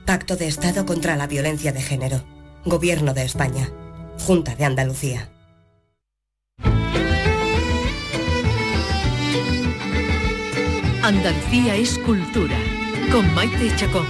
[0.06, 2.24] Pacto de Estado contra la Violencia de Género.
[2.64, 3.72] Gobierno de España.
[4.20, 5.32] Junta de Andalucía.
[11.02, 12.56] Andalucía es cultura.
[13.12, 14.06] Con Maite Chacón.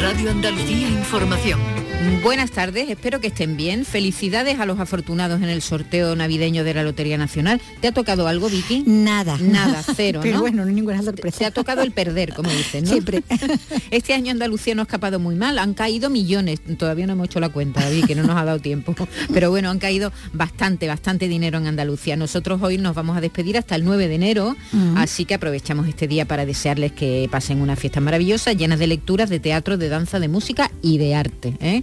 [0.00, 1.77] Radio Andalucía Información.
[2.22, 3.84] Buenas tardes, espero que estén bien.
[3.84, 7.60] Felicidades a los afortunados en el sorteo navideño de la Lotería Nacional.
[7.80, 8.84] ¿Te ha tocado algo, Vicky?
[8.86, 9.36] Nada.
[9.40, 10.40] Nada, cero, Pero ¿no?
[10.42, 11.38] bueno, no ninguna sorpresa.
[11.38, 12.90] Te ha tocado el perder, como dicen, ¿no?
[12.92, 13.22] Siempre.
[13.90, 17.40] Este año Andalucía no ha escapado muy mal, han caído millones, todavía no hemos hecho
[17.40, 18.94] la cuenta, David, que no nos ha dado tiempo,
[19.32, 22.14] pero bueno, han caído bastante, bastante dinero en Andalucía.
[22.16, 24.98] Nosotros hoy nos vamos a despedir hasta el 9 de enero, Mm.
[24.98, 29.30] así que aprovechamos este día para desearles que pasen una fiesta maravillosa, llenas de lecturas,
[29.30, 31.54] de teatro, de danza, de música y de arte.
[31.60, 31.82] ¿eh?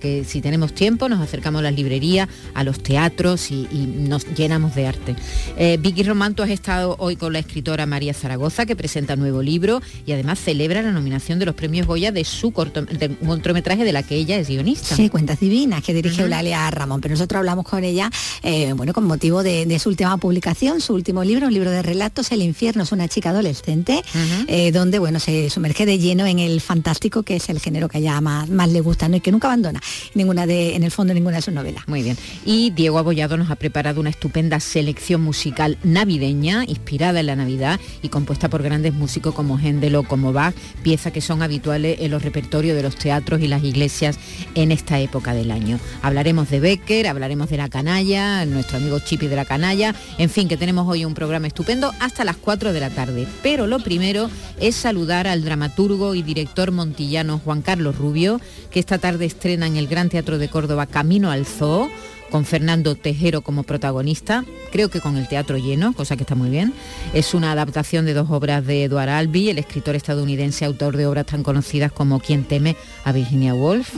[0.00, 4.26] Que si tenemos tiempo nos acercamos a las librerías, a los teatros y, y nos
[4.34, 5.14] llenamos de arte.
[5.56, 9.20] Eh, Vicky Román, tú has estado hoy con la escritora María Zaragoza, que presenta un
[9.20, 13.16] nuevo libro y además celebra la nominación de los premios Goya de su corto, de
[13.20, 14.96] un cortometraje de la que ella es guionista.
[14.96, 18.10] Sí, Cuentas Divinas, que dirige Eulalia Ramón, pero nosotros hablamos con ella,
[18.42, 21.82] eh, bueno, con motivo de, de su última publicación, su último libro, un libro de
[21.82, 24.02] relatos, El infierno es una chica adolescente,
[24.46, 27.98] eh, donde, bueno, se sumerge de lleno en el fantástico, que es el género que
[27.98, 29.16] a ella más, más le gusta, ¿no?
[29.16, 29.80] Y que nunca abandona,
[30.14, 31.88] ninguna de, en el fondo, ninguna de sus novelas.
[31.88, 32.16] Muy bien.
[32.44, 37.80] Y Diego Abollado nos ha preparado una estupenda selección musical navideña, inspirada en la Navidad
[38.02, 42.10] y compuesta por grandes músicos como Händel o como Bach, piezas que son habituales en
[42.10, 44.18] los repertorios de los teatros y las iglesias
[44.54, 45.78] en esta época del año.
[46.02, 50.48] Hablaremos de Becker, hablaremos de la canalla, nuestro amigo Chipi de la canalla, en fin,
[50.48, 53.26] que tenemos hoy un programa estupendo hasta las 4 de la tarde.
[53.42, 58.40] Pero lo primero es saludar al dramaturgo y director montillano Juan Carlos Rubio,
[58.70, 61.90] que esta tarde estrena en el Gran Teatro de Córdoba Camino al Zoo
[62.30, 66.48] con Fernando Tejero como protagonista, creo que con el teatro lleno, cosa que está muy
[66.48, 66.72] bien.
[67.12, 71.26] Es una adaptación de dos obras de Edward Albee, el escritor estadounidense, autor de obras
[71.26, 73.94] tan conocidas como Quien teme a Virginia Woolf,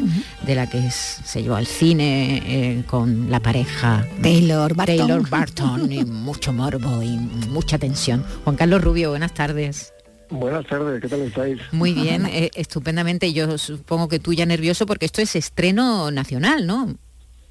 [0.46, 4.96] de la que se llevó al cine eh, con la pareja Taylor Barton.
[4.96, 7.10] Taylor Barton y mucho morbo y
[7.50, 8.24] mucha tensión.
[8.44, 9.92] Juan Carlos Rubio, buenas tardes.
[10.32, 11.60] Buenas tardes, ¿qué tal estáis?
[11.72, 13.34] Muy bien, eh, estupendamente.
[13.34, 16.94] Yo supongo que tú ya nervioso porque esto es estreno nacional, ¿no?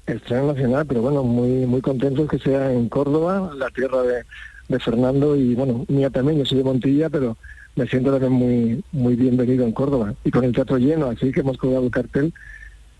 [0.06, 4.24] Estreno nacional, pero bueno, muy muy contentos que sea en Córdoba, la tierra de,
[4.68, 7.36] de Fernando y bueno, mía también, yo soy de Montilla, pero
[7.76, 11.40] me siento también muy muy bienvenido en Córdoba y con el teatro lleno, así que
[11.40, 12.34] hemos colgado el cartel,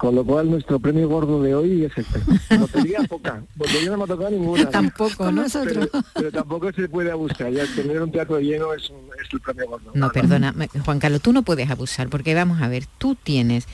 [0.03, 2.21] con lo cual nuestro premio gordo de hoy es este.
[2.59, 4.69] Lotería poca, lotería no me ha tocado ninguna.
[4.69, 5.43] Tampoco, ¿no?
[5.43, 5.89] nosotros.
[5.93, 9.41] Pero, pero tampoco se puede abusar, ya tener un teatro lleno es, un, es el
[9.41, 9.93] premio gordo.
[9.95, 10.53] No, perdona,
[10.85, 13.69] Juan Carlos, tú no puedes abusar, porque vamos a ver, tú tienes...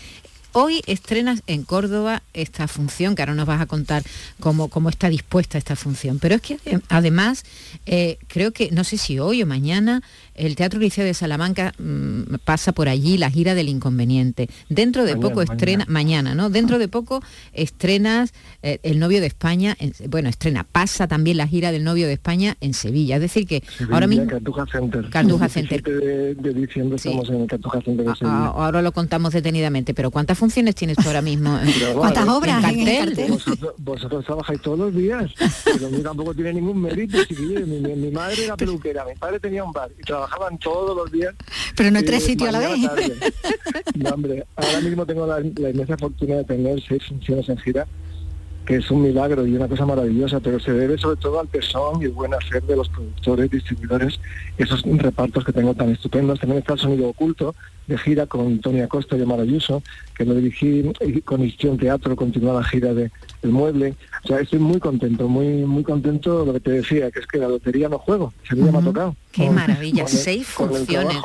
[0.53, 4.03] Hoy estrenas en Córdoba esta función, que ahora nos vas a contar
[4.41, 6.19] cómo, cómo está dispuesta esta función.
[6.19, 7.45] Pero es que ade- además,
[7.85, 10.03] eh, creo que, no sé si hoy o mañana,
[10.39, 14.49] el Teatro Liceo de Salamanca mm, pasa por allí la gira del inconveniente.
[14.69, 16.51] Dentro de Mañana, poco estrena, mañana, ¿no?
[16.51, 17.23] Dentro de poco
[17.53, 18.33] estrenas
[18.63, 22.15] eh, El novio de España, en- bueno, estrena, pasa también la gira del novio de
[22.15, 23.17] España en Sevilla.
[23.17, 24.27] Es decir, que Sevilla, ahora mismo...
[24.27, 25.11] Cartuja Center.
[25.11, 25.83] Cartuja El Center.
[25.83, 27.09] 17 De, de diciembre Sí.
[27.09, 28.37] estamos en el Cartuja Center de Sevilla.
[28.37, 31.59] a- ahora lo contamos detenidamente, pero ¿cuántas funciones tienes tú ahora mismo?
[31.79, 33.31] Pero, ¿Cuántas vale, obras en cartel?
[33.31, 35.31] Vosotros, vosotros trabajáis todos los días,
[35.65, 37.19] pero mí tampoco tiene ningún mérito.
[37.25, 37.67] chiquillos.
[37.67, 41.11] Mi, mi- mi madre era peluquera, mi padre tenía un bar y trabajaban todos los
[41.11, 41.35] días.
[41.77, 42.79] Pero no en eh, tres sitios a la vez.
[43.95, 47.87] No, hombre, ahora mismo tengo la, la inmensa fortuna de tener seis funciones en gira,
[48.67, 52.03] que es un milagro y una cosa maravillosa, pero se debe sobre todo al tesón
[52.03, 54.21] y el buen hacer de los productores, distribuidores,
[54.57, 56.39] esos repartos que tengo tan estupendos.
[56.39, 57.55] También está el sonido oculto
[57.89, 59.83] de gira con Tony Acosta y Omar Ayuso,
[60.15, 63.11] que lo dirigí y con Histrión Teatro, continúa la gira de
[63.43, 63.95] El Mueble.
[64.25, 67.39] O sea, estoy muy contento, muy muy contento lo que te decía, que es que
[67.39, 69.17] la lotería no juego, Sevilla me ha tocado.
[69.33, 71.17] Qué Con- maravilla, con el- seis funciones.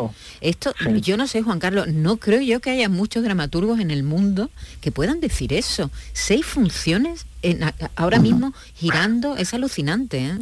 [0.42, 1.02] Esto, Sí.
[1.02, 4.50] yo no sé, Juan Carlos, no creo yo que haya muchos dramaturgos en el mundo
[4.82, 5.92] que puedan decir eso.
[6.14, 7.60] Seis funciones en-
[7.98, 10.38] ahora mismo girando, es alucinante, ¿eh?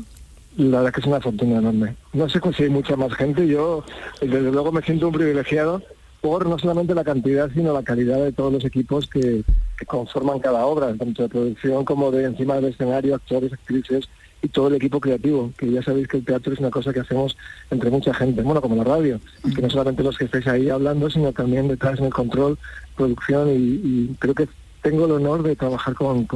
[0.57, 1.95] La verdad que es una fortuna enorme.
[2.13, 3.47] No sé si hay mucha más gente.
[3.47, 3.83] Yo,
[4.19, 5.81] desde luego, me siento un privilegiado
[6.21, 9.44] por no solamente la cantidad, sino la calidad de todos los equipos que,
[9.77, 14.07] que conforman cada obra, tanto de producción como de encima del escenario, actores, actrices
[14.44, 17.00] y todo el equipo creativo, que ya sabéis que el teatro es una cosa que
[17.00, 17.35] hacemos
[17.69, 19.19] entre mucha gente, bueno, como la radio,
[19.56, 22.57] que no solamente los que estáis ahí hablando, sino también detrás en el control,
[22.95, 24.47] producción y, y creo que
[24.81, 26.27] tengo el honor de trabajar con,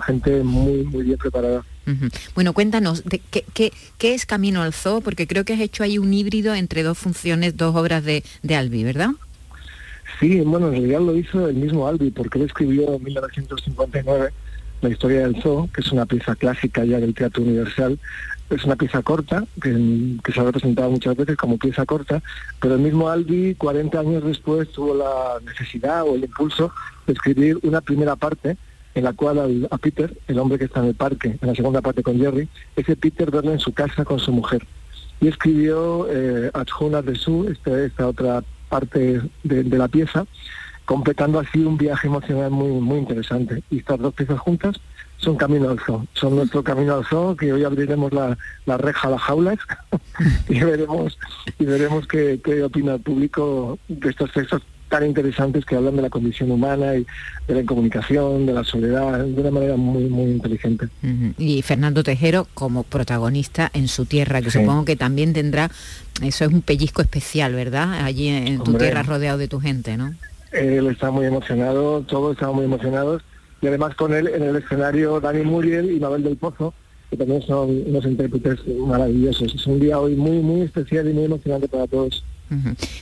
[0.00, 1.64] gente muy, muy bien preparada.
[2.34, 3.44] Bueno, cuéntanos, de, ¿qué,
[3.98, 5.00] qué, es Camino al Zoo?
[5.00, 8.54] Porque creo que has hecho ahí un híbrido entre dos funciones, dos obras de, de
[8.54, 9.10] Albi, ¿verdad?
[10.18, 14.30] Sí, bueno, en realidad lo hizo el mismo Albi, porque él escribió en 1959
[14.82, 17.98] la historia del zoo, que es una pieza clásica ya del teatro universal,
[18.50, 19.70] es una pieza corta, que,
[20.32, 22.22] se ha representado muchas veces como pieza corta,
[22.60, 26.72] pero el mismo Albi, 40 años después, tuvo la necesidad o el impulso
[27.06, 28.56] de escribir una primera parte
[28.94, 31.80] en la cual a Peter, el hombre que está en el parque, en la segunda
[31.80, 34.66] parte con Jerry, ese Peter verlo en su casa con su mujer.
[35.20, 40.24] Y escribió eh, de Su, esta, esta otra parte de, de, la pieza,
[40.86, 43.62] completando así un viaje emocional muy, muy interesante.
[43.70, 44.80] Y estas dos piezas juntas
[45.18, 49.08] son Camino al Zoo, son nuestro Camino al Zoo, que hoy abriremos la, la reja
[49.08, 49.58] a las jaulas
[50.48, 51.18] y veremos
[51.58, 56.02] y veremos qué, qué opina el público de estos textos tan interesantes que hablan de
[56.02, 57.06] la condición humana y
[57.46, 60.88] de la incomunicación, de la soledad, de una manera muy, muy inteligente.
[61.38, 65.70] Y Fernando Tejero como protagonista en su tierra, que supongo que también tendrá,
[66.22, 68.04] eso es un pellizco especial, ¿verdad?
[68.04, 70.14] Allí en, tu tierra rodeado de tu gente, ¿no?
[70.52, 73.22] Él está muy emocionado, todos estamos muy emocionados
[73.62, 76.74] y además con él en el escenario Dani Muriel y Mabel del Pozo,
[77.10, 79.54] que también son unos intérpretes maravillosos.
[79.54, 82.24] Es un día hoy muy, muy especial y muy emocionante para todos.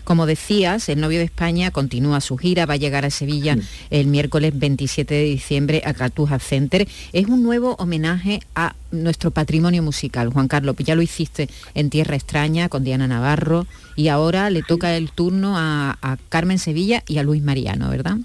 [0.04, 3.56] Como decías, el novio de España continúa su gira, va a llegar a Sevilla
[3.90, 6.86] el miércoles 27 de diciembre a Cartuja Center.
[7.12, 10.30] Es un nuevo homenaje a nuestro patrimonio musical.
[10.30, 13.66] Juan Carlos, ya lo hiciste en Tierra Extraña con Diana Navarro
[13.96, 18.18] y ahora le toca el turno a, a Carmen Sevilla y a Luis Mariano, ¿verdad?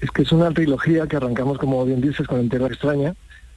[0.00, 3.14] es que es una trilogía que arrancamos, como bien dices, con Tierra Extraña,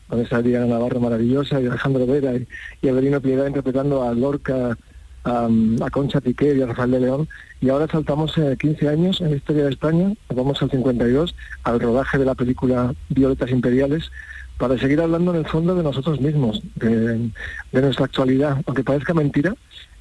[0.07, 2.47] con esa Diana Navarro maravillosa y Alejandro Vera y,
[2.81, 4.77] y Piedad interpretando a Lorca,
[5.23, 5.49] a,
[5.91, 7.27] Concha Piqué y a Rafael de León.
[7.61, 12.17] Y ahora saltamos 15 años en la historia de España, vamos al 52, al rodaje
[12.17, 14.11] de la película Violetas Imperiales,
[14.57, 17.31] para seguir hablando en el fondo de nosotros mismos, de,
[17.71, 18.61] nuestra actualidad.
[18.65, 19.55] Aunque parezca mentira,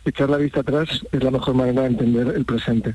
[0.04, 2.94] echar la vista atrás es la mejor manera de entender el presente.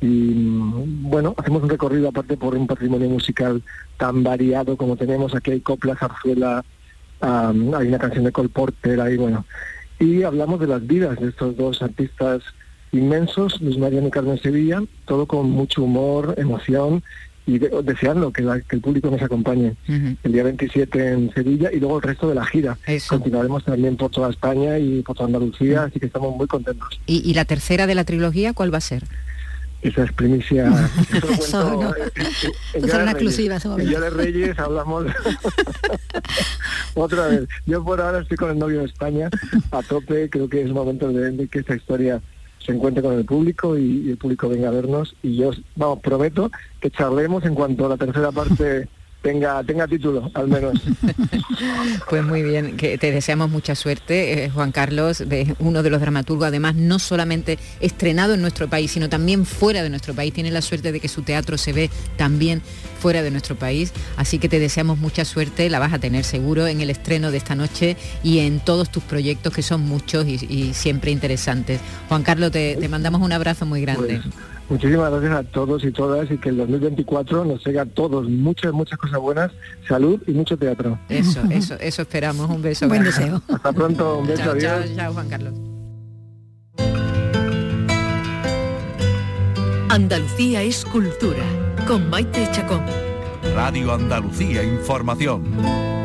[0.00, 3.62] Y bueno, hacemos un recorrido aparte por un patrimonio musical
[3.96, 5.34] tan variado como tenemos.
[5.34, 6.64] Aquí hay copla, zarzuela,
[7.20, 9.44] hay una canción de Cole Porter, ahí bueno.
[10.00, 12.42] Y hablamos de las vidas de estos dos artistas
[12.92, 17.02] inmensos, Luis Mariano y Carmen Sevilla, todo con mucho humor, emoción
[17.46, 22.02] y deseando que, el público nos acompañe el día 27 en Sevilla y luego el
[22.02, 22.76] resto de la gira.
[23.08, 27.00] Continuaremos también por toda España y por toda Andalucía, así que estamos muy contentos.
[27.06, 29.04] ¿Y la tercera de la trilogía cuál va a ser?
[29.82, 30.68] Esa es primicia.
[31.38, 31.94] Eso, no.
[33.02, 33.58] una exclusiva.
[33.58, 35.06] Día de Reyes hablamos
[36.94, 37.48] otra vez.
[37.66, 39.30] Yo por ahora estoy con el novio de España
[39.70, 40.28] a tope.
[40.30, 42.20] Creo que es momento de, que esta historia
[42.58, 45.14] se encuentre con el público y, y, el público venga a vernos.
[45.22, 46.50] Y yo, vamos, prometo
[46.80, 48.88] que charlemos en cuanto a la tercera parte
[49.22, 50.80] tenga, tenga título, al menos.
[52.10, 56.00] pues muy bien, que te deseamos mucha suerte, eh, Juan Carlos, de uno de los
[56.00, 60.32] dramaturgos, además no solamente estrenado en nuestro país, sino también fuera de nuestro país.
[60.32, 62.62] Tiene la suerte de que su teatro se ve también
[63.00, 66.66] fuera de nuestro país, así que te deseamos mucha suerte, la vas a tener seguro
[66.66, 70.74] en el estreno de esta noche y en todos tus proyectos, que son muchos y,
[70.74, 71.80] siempre interesantes.
[72.08, 74.20] Juan Carlos, te, mandamos un abrazo muy grande.
[74.22, 74.34] Pues,
[74.68, 78.72] Muchísimas gracias a todos y todas y que el 2024 nos llegue a todos muchas,
[78.72, 79.50] muchas cosas buenas,
[79.88, 80.98] salud y mucho teatro.
[81.08, 82.50] Eso, eso, eso esperamos.
[82.50, 82.86] Un beso.
[82.86, 83.40] Buen deseo.
[83.48, 84.18] Hasta pronto.
[84.18, 84.42] Un beso.
[84.42, 85.54] Chao, chao, chao, Juan Carlos.
[89.88, 91.44] Andalucía es cultura
[91.86, 92.82] con Maite Chacón.
[93.54, 95.97] Radio Andalucía Información.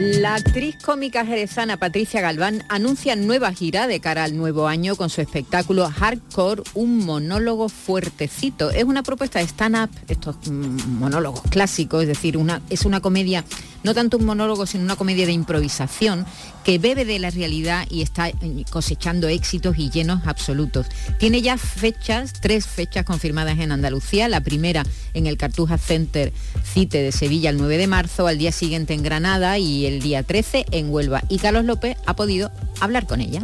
[0.00, 5.10] La actriz cómica jerezana Patricia Galván anuncia nueva gira de cara al nuevo año con
[5.10, 8.70] su espectáculo Hardcore, un monólogo fuertecito.
[8.70, 13.44] Es una propuesta de stand-up, estos mm, monólogos clásicos, es decir, una, es una comedia
[13.82, 16.26] no tanto un monólogo, sino una comedia de improvisación
[16.70, 18.30] que bebe de la realidad y está
[18.70, 20.86] cosechando éxitos y llenos absolutos.
[21.18, 26.32] Tiene ya fechas, tres fechas confirmadas en Andalucía, la primera en el Cartuja Center
[26.64, 30.22] Cite de Sevilla el 9 de marzo, al día siguiente en Granada y el día
[30.22, 31.24] 13 en Huelva.
[31.28, 33.42] Y Carlos López ha podido hablar con ella.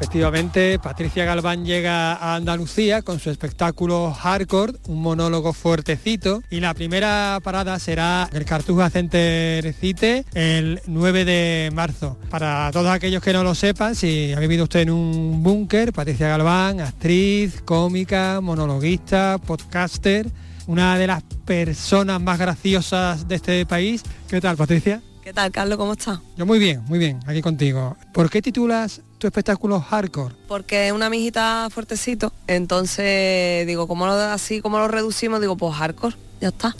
[0.00, 6.72] Efectivamente, Patricia Galván llega a Andalucía con su espectáculo Hardcore, un monólogo fuertecito, y la
[6.72, 12.16] primera parada será el Cartuja Center Cite el 9 de marzo.
[12.30, 16.28] Para todos aquellos que no lo sepan, si ha vivido usted en un búnker, Patricia
[16.28, 20.26] Galván, actriz, cómica, monologuista, podcaster,
[20.66, 24.02] una de las personas más graciosas de este país.
[24.28, 25.02] ¿Qué tal, Patricia?
[25.22, 25.76] ¿Qué tal, Carlos?
[25.76, 26.20] ¿Cómo estás?
[26.38, 27.98] Yo muy bien, muy bien, aquí contigo.
[28.14, 30.34] ¿Por qué titulas tu espectáculo hardcore?
[30.48, 35.74] Porque es una mijita fuertecito, entonces digo, como lo, así como lo reducimos, digo, pues
[35.76, 36.74] hardcore, ya está.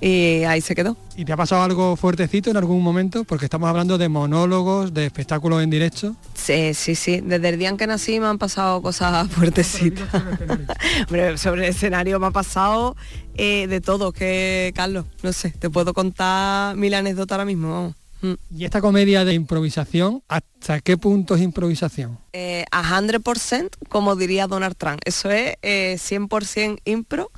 [0.00, 0.96] Y ahí se quedó.
[1.16, 3.24] ¿Y te ha pasado algo fuertecito en algún momento?
[3.24, 6.16] Porque estamos hablando de monólogos, de espectáculos en directo.
[6.34, 7.20] Sí, sí, sí.
[7.20, 10.08] Desde el día en que nací me han pasado cosas fuertecitas.
[11.08, 12.96] Hombre, sobre el escenario me ha pasado
[13.36, 17.94] eh, de todo, que Carlos, no sé, te puedo contar mil anécdotas ahora mismo, vamos.
[18.24, 18.34] Mm.
[18.56, 22.18] ¿Y esta comedia de improvisación, hasta qué punto es improvisación?
[22.32, 25.00] Eh, a 100%, como diría Donald Trump.
[25.04, 27.30] Eso es eh, 100% impro.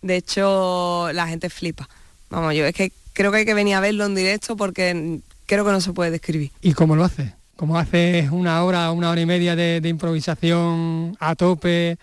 [0.00, 1.86] De hecho, la gente flipa.
[2.30, 5.66] Vamos, yo es que creo que hay que venir a verlo en directo porque creo
[5.66, 6.52] que no se puede describir.
[6.62, 7.34] ¿Y cómo lo hace?
[7.56, 11.98] ¿Cómo haces una hora, una hora y media de, de improvisación a tope,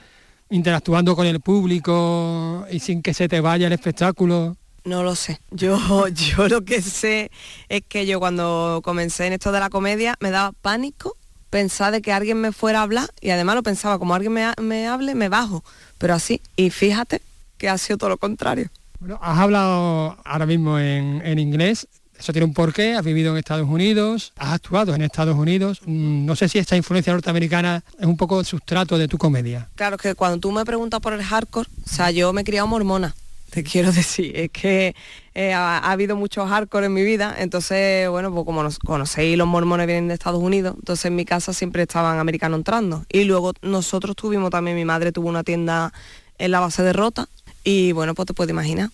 [0.52, 4.56] interactuando con el público y sin que se te vaya el espectáculo?
[4.88, 5.42] No lo sé.
[5.52, 5.78] Yo,
[6.08, 7.30] yo lo que sé
[7.68, 11.14] es que yo cuando comencé en esto de la comedia me daba pánico
[11.50, 14.50] pensar de que alguien me fuera a hablar y además lo pensaba, como alguien me,
[14.62, 15.64] me hable, me bajo.
[15.98, 17.22] Pero así, y fíjate
[17.58, 18.70] que ha sido todo lo contrario.
[19.00, 23.38] Bueno, has hablado ahora mismo en, en inglés, eso tiene un porqué, has vivido en
[23.38, 25.82] Estados Unidos, has actuado en Estados Unidos.
[25.86, 29.70] Mm, No sé si esta influencia norteamericana es un poco el sustrato de tu comedia.
[29.76, 32.68] Claro, que cuando tú me preguntas por el hardcore, o sea, yo me he criado
[32.68, 33.14] mormona,
[33.50, 34.96] te quiero decir, es que
[35.34, 39.38] eh, ha, ha habido mucho hardcore en mi vida, entonces, bueno, pues como nos conocéis,
[39.38, 43.06] los mormones vienen de Estados Unidos, entonces en mi casa siempre estaban americanos entrando.
[43.10, 45.94] Y luego nosotros tuvimos también, mi madre tuvo una tienda
[46.38, 47.28] en la base de Rota,
[47.64, 48.90] y bueno, pues te puedes imaginar.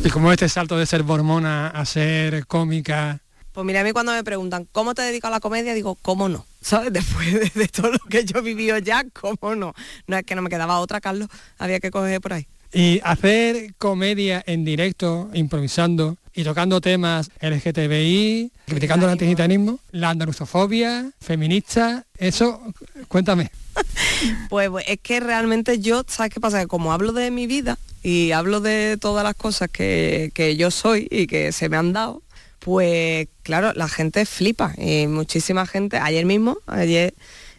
[0.04, 3.20] Y como este salto de ser mormona a ser cómica.
[3.52, 5.74] Pues mira, a mí cuando me preguntan, ¿cómo te dedicas a la comedia?
[5.74, 6.46] Digo, ¿cómo no?
[6.62, 6.92] ¿Sabes?
[6.92, 9.74] Después de, de todo lo que yo he vivido ya, ¿cómo no?
[10.06, 11.28] No es que no me quedaba otra, Carlos,
[11.58, 12.46] había que coger por ahí.
[12.72, 21.10] Y hacer comedia en directo, improvisando y tocando temas LGTBI, criticando el antigitanismo, la andaluzofobia,
[21.20, 22.60] feminista, eso,
[23.08, 23.50] cuéntame.
[24.48, 26.60] Pues, pues, es que realmente yo, ¿sabes qué pasa?
[26.60, 30.70] Que como hablo de mi vida y hablo de todas las cosas que, que yo
[30.70, 32.22] soy y que se me han dado,
[32.64, 34.74] pues claro, la gente flipa.
[34.78, 37.14] Y muchísima gente, ayer mismo, ayer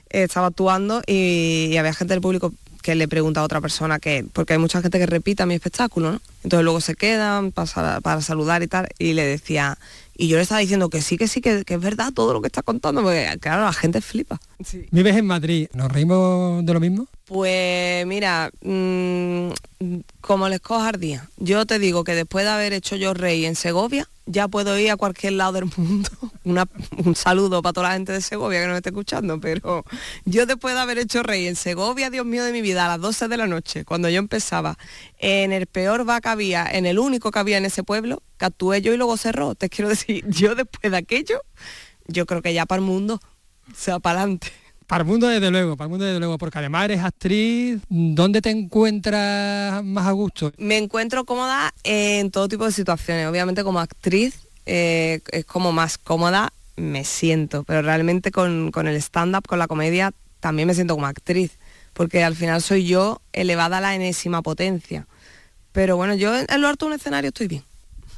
[0.10, 4.26] estaba actuando y, y había gente del público que le pregunta a otra persona que,
[4.34, 6.22] porque hay mucha gente que repita mi espectáculo, ¿no?
[6.44, 9.78] Entonces luego se quedan para, para saludar y tal, y le decía,
[10.18, 12.42] y yo le estaba diciendo que sí, que sí, que, que es verdad todo lo
[12.42, 14.40] que está contando, porque claro, la gente flipa.
[14.64, 14.86] Sí.
[14.92, 17.08] Vives en Madrid, ¿nos reímos de lo mismo?
[17.26, 19.50] Pues mira, mmm,
[20.20, 21.30] como les coja día.
[21.38, 24.92] Yo te digo que después de haber hecho yo rey en Segovia, ya puedo ir
[24.92, 26.10] a cualquier lado del mundo.
[26.46, 29.84] Un saludo para toda la gente de Segovia que no me esté escuchando, pero
[30.26, 33.02] yo después de haber hecho rey en Segovia, Dios mío de mi vida, a las
[33.02, 34.78] 12 de la noche, cuando yo empezaba,
[35.18, 38.82] en el peor bar que había, en el único que había en ese pueblo, que
[38.82, 39.56] yo y luego cerró.
[39.56, 41.42] Te quiero decir, yo después de aquello,
[42.08, 43.20] yo creo que ya para el mundo,
[43.72, 44.52] o sea, para adelante.
[44.88, 48.42] Para el mundo desde luego, para el mundo desde luego, porque además eres actriz, ¿dónde
[48.42, 50.52] te encuentras más a gusto?
[50.58, 53.28] Me encuentro cómoda en todo tipo de situaciones.
[53.28, 58.96] Obviamente como actriz eh, es como más cómoda me siento, pero realmente con, con el
[58.96, 61.52] stand-up, con la comedia, también me siento como actriz,
[61.94, 65.08] porque al final soy yo elevada a la enésima potencia.
[65.72, 67.64] Pero bueno, yo en lo harto de un escenario estoy bien.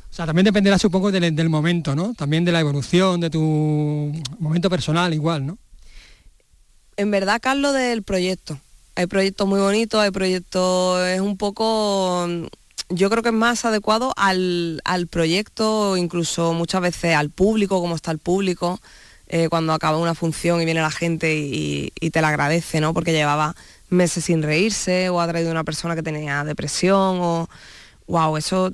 [0.10, 2.13] O sea, también dependerá supongo del, del momento, ¿no?
[2.13, 5.57] También de la evolución, de tu momento personal igual, ¿no?
[6.98, 8.60] En verdad, Carlos, del proyecto.
[8.96, 12.25] Hay proyectos muy bonitos, hay proyectos, es un poco,
[12.88, 17.96] yo creo que es más adecuado al, al proyecto, incluso muchas veces al público, como
[17.96, 18.80] está el público,
[19.28, 22.94] eh, cuando acaba una función y viene la gente y, y te la agradece, ¿no?
[22.94, 23.56] Porque llevaba
[23.90, 27.50] meses sin reírse o ha traído una persona que tenía depresión o,
[28.08, 28.72] wow, eso,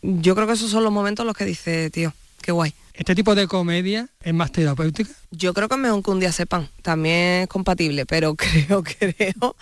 [0.00, 2.72] yo creo que esos son los momentos en los que dice, tío, qué guay.
[3.00, 5.10] ¿Este tipo de comedia es más terapéutica?
[5.30, 9.56] Yo creo que es mejor que un día sepan, también es compatible, pero creo, creo,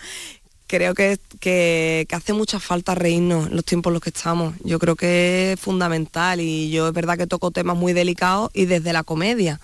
[0.66, 4.56] creo que, que, que hace mucha falta reírnos en los tiempos en los que estamos.
[4.64, 8.64] Yo creo que es fundamental y yo es verdad que toco temas muy delicados y
[8.64, 9.60] desde la comedia.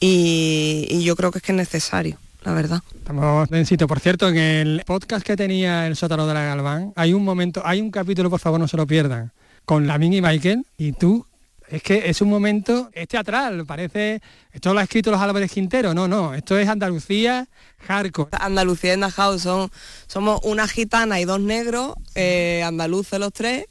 [0.00, 2.82] Y, y yo creo que es que es necesario, la verdad.
[2.96, 3.86] Estamos en sitio.
[3.86, 7.62] Por cierto, en el podcast que tenía el sótano de la Galván, hay un momento,
[7.64, 9.30] hay un capítulo, por favor, no se lo pierdan,
[9.64, 11.24] con Lamin y Michael, y tú,
[11.68, 14.20] es que es un momento, es teatral, parece,
[14.52, 17.48] esto lo ha escrito los Álvarez Quintero, no, no, esto es Andalucía
[17.86, 18.30] hardcore.
[18.32, 19.70] Andalucía en House son,
[20.06, 23.66] somos una gitana y dos negros, eh, andaluces los tres,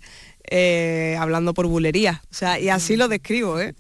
[0.50, 2.22] eh, hablando por bulería.
[2.30, 3.74] O sea, y así lo describo, ¿eh?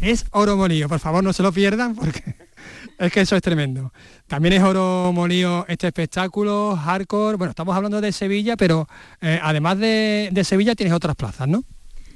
[0.00, 2.22] Es oro molido, por favor no se lo pierdan porque
[2.98, 3.92] es que eso es tremendo.
[4.26, 8.88] También es oro molido este espectáculo, hardcore, bueno, estamos hablando de Sevilla, pero
[9.20, 11.64] eh, además de, de Sevilla tienes otras plazas, ¿no?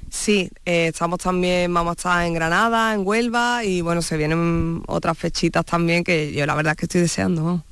[0.09, 4.81] Sí, eh, estamos también, vamos a estar en Granada, en Huelva y bueno, se vienen
[4.87, 7.63] otras fechitas también que yo la verdad es que estoy deseando.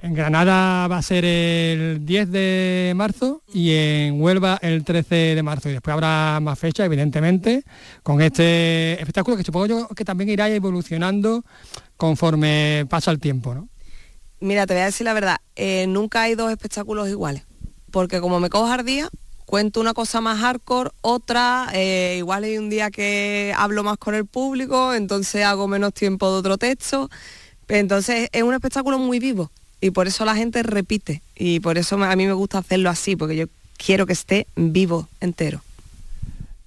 [0.00, 5.42] En Granada va a ser el 10 de marzo y en Huelva el 13 de
[5.42, 5.68] marzo.
[5.68, 7.64] Y después habrá más fechas, evidentemente,
[8.04, 11.44] con este espectáculo que supongo yo que también irá evolucionando
[11.96, 13.68] conforme pasa el tiempo, ¿no?
[14.40, 17.44] Mira, te voy a decir la verdad, eh, nunca hay dos espectáculos iguales,
[17.90, 19.08] porque como me cojo día,
[19.48, 24.14] cuento una cosa más hardcore, otra, eh, igual hay un día que hablo más con
[24.14, 27.08] el público, entonces hago menos tiempo de otro texto,
[27.66, 29.50] entonces es un espectáculo muy vivo
[29.80, 33.16] y por eso la gente repite y por eso a mí me gusta hacerlo así,
[33.16, 33.46] porque yo
[33.78, 35.62] quiero que esté vivo entero.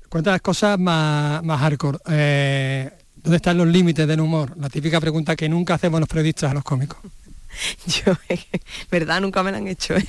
[0.10, 2.00] Cuenta las cosas más, más hardcore.
[2.10, 4.58] Eh, ¿Dónde están los límites del humor?
[4.58, 6.98] La típica pregunta que nunca hacemos los periodistas a los cómicos.
[7.86, 8.14] Yo,
[8.92, 9.96] verdad, nunca me la han hecho.
[9.96, 10.06] ¿eh?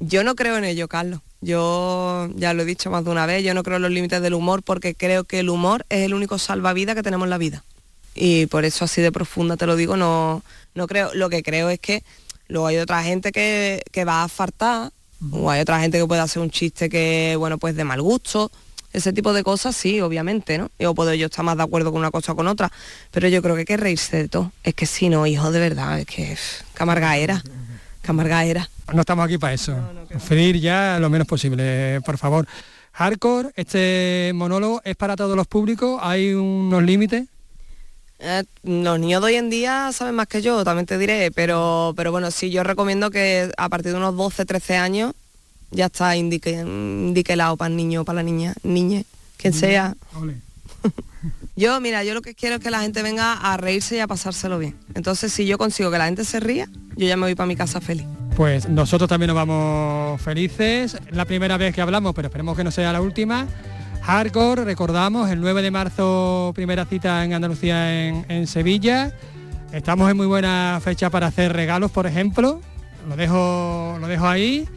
[0.00, 1.20] Yo no creo en ello, Carlos.
[1.44, 4.22] Yo ya lo he dicho más de una vez, yo no creo en los límites
[4.22, 7.38] del humor porque creo que el humor es el único salvavidas que tenemos en la
[7.38, 7.62] vida.
[8.14, 10.42] Y por eso así de profunda te lo digo, no,
[10.74, 11.12] no creo.
[11.14, 12.02] Lo que creo es que
[12.48, 14.90] luego hay otra gente que, que va a fartar,
[15.32, 18.50] o hay otra gente que puede hacer un chiste que, bueno, pues de mal gusto,
[18.94, 20.70] ese tipo de cosas sí, obviamente, ¿no?
[20.78, 22.70] Yo puedo yo estar más de acuerdo con una cosa o con otra,
[23.10, 24.52] pero yo creo que hay que reírse de todo.
[24.62, 26.36] Es que si no, hijo, de verdad, es que
[26.74, 27.42] camarga era,
[28.02, 28.70] camarga era.
[28.92, 29.72] No estamos aquí para eso.
[29.74, 32.46] No, ya lo menos posible, por favor.
[32.92, 37.26] Hardcore, este monólogo es para todos los públicos, hay unos límites.
[38.20, 41.92] Eh, los niños de hoy en día saben más que yo, también te diré, pero,
[41.96, 45.12] pero bueno, sí, yo recomiendo que a partir de unos 12, 13 años
[45.72, 46.64] ya está indique,
[47.36, 49.04] lado para el niño, para la niña, niñe,
[49.38, 49.96] quien sea.
[51.56, 54.06] yo, mira, yo lo que quiero es que la gente venga a reírse y a
[54.06, 54.76] pasárselo bien.
[54.94, 57.56] Entonces, si yo consigo que la gente se ría, yo ya me voy para mi
[57.56, 58.06] casa feliz.
[58.36, 60.94] Pues nosotros también nos vamos felices.
[60.94, 63.46] Es la primera vez que hablamos, pero esperemos que no sea la última.
[64.02, 69.12] Hardcore, recordamos, el 9 de marzo, primera cita en Andalucía, en, Sevilla.
[69.72, 72.60] Estamos en muy buena fecha para hacer regalos, por ejemplo.
[73.08, 74.68] Lo dejo, lo dejo ahí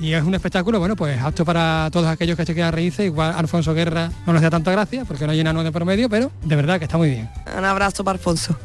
[0.00, 3.32] y es un espectáculo, bueno, pues apto para todos aquellos que se quieran reírse, igual
[3.36, 6.56] Alfonso Guerra no nos da tanta gracia porque no llena nueve de promedio, pero de
[6.56, 7.30] verdad que está muy bien.
[7.56, 8.56] Un abrazo para Alfonso.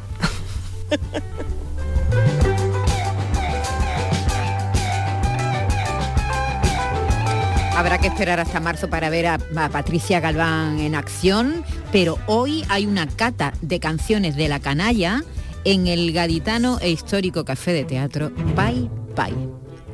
[7.80, 9.38] Habrá que esperar hasta marzo para ver a,
[9.72, 11.63] Patricia Galván en acción,
[11.94, 15.24] pero hoy hay una cata de canciones de la canalla
[15.63, 19.34] en el gaditano e histórico café de teatro Pai Pai.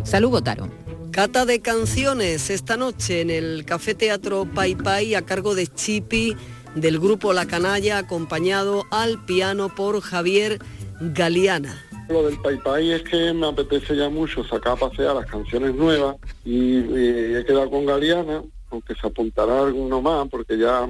[0.04, 0.68] Salud, Gotaro.
[1.12, 6.36] Cata de canciones esta noche en el Café Teatro Pai Pai a cargo de Chipi
[6.74, 10.58] del grupo La Canalla acompañado al piano por Javier
[11.00, 11.85] Galeana.
[12.08, 16.18] Lo del Pai es que me apetece ya mucho sacar a pasear las canciones nuevas
[16.44, 20.88] y, he quedado con Galeana, aunque se apuntará alguno más porque ya,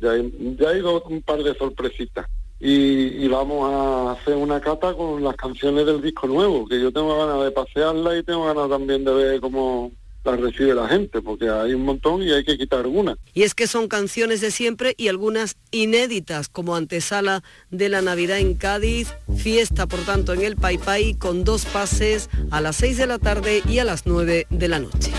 [0.00, 2.26] ya, ya he ido un par de sorpresitas.
[2.60, 7.16] Y, vamos a hacer una cata con las canciones del disco nuevo, que yo tengo
[7.16, 9.92] ganas de pasearla y tengo ganas también de ver cómo
[10.24, 13.18] las recibe la gente, porque hay un montón y hay que quitar algunas.
[13.34, 18.38] Y es que son canciones de siempre y algunas inéditas, como antesala de la Navidad
[18.38, 22.98] en Cádiz, fiesta por tanto en el Pai Pai con dos pases a las 6
[22.98, 25.12] de la tarde y a las 9 de la noche.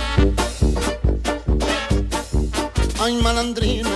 [3.02, 3.90] Ay malandrino,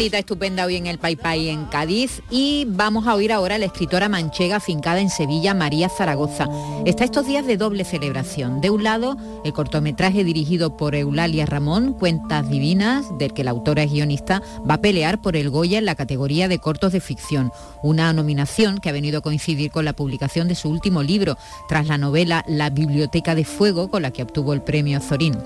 [0.00, 3.58] cita estupenda hoy en el Pai Pai en Cádiz y vamos a oír ahora a
[3.58, 6.46] la escritora manchega fincada en Sevilla, María Zaragoza.
[6.86, 8.62] Está estos días de doble celebración.
[8.62, 13.82] De un lado, el cortometraje dirigido por Eulalia Ramón, Cuentas Divinas, del que la autora
[13.82, 17.52] es guionista, va a pelear por el Goya en la categoría de cortos de ficción,
[17.82, 21.36] una nominación que ha venido a coincidir con la publicación de su último libro,
[21.68, 25.36] tras la novela La Biblioteca de Fuego, con la que obtuvo el premio Zorín.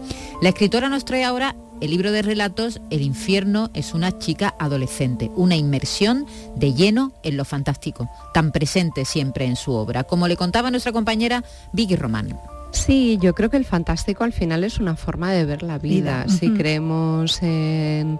[0.41, 5.31] La escritora nos trae ahora el libro de relatos El infierno es una chica adolescente,
[5.35, 10.37] una inmersión de lleno en lo fantástico, tan presente siempre en su obra, como le
[10.37, 11.24] contaba nuestra compañera
[11.73, 12.39] Vicky Román.
[12.75, 16.27] Sí, yo creo que el fantástico al final es una forma de ver la vida.
[16.29, 18.19] Si creemos en,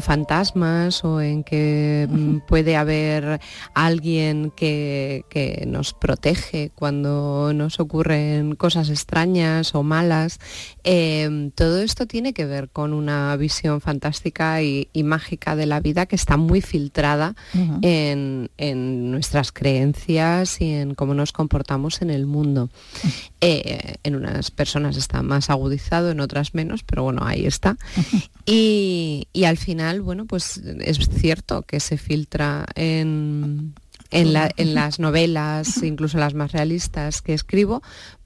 [0.00, 3.40] fantasmas o en que mm, puede haber
[3.74, 5.24] alguien que,
[5.68, 10.40] nos protege cuando nos ocurren cosas extrañas o malas,
[10.82, 16.06] em, todo esto tiene que ver con una visión fantástica y, mágica de la vida
[16.06, 17.34] que está muy filtrada
[17.82, 18.50] en,
[19.10, 22.68] nuestras creencias y en cómo nos comportamos en el mundo.
[23.40, 27.76] Eh, en unas personas está más agudizado, en otras menos, pero bueno, ahí está.
[28.44, 33.74] Y, al final, bueno, pues es cierto que se filtra en,
[34.10, 37.82] en, las novelas, incluso las más realistas que escribo,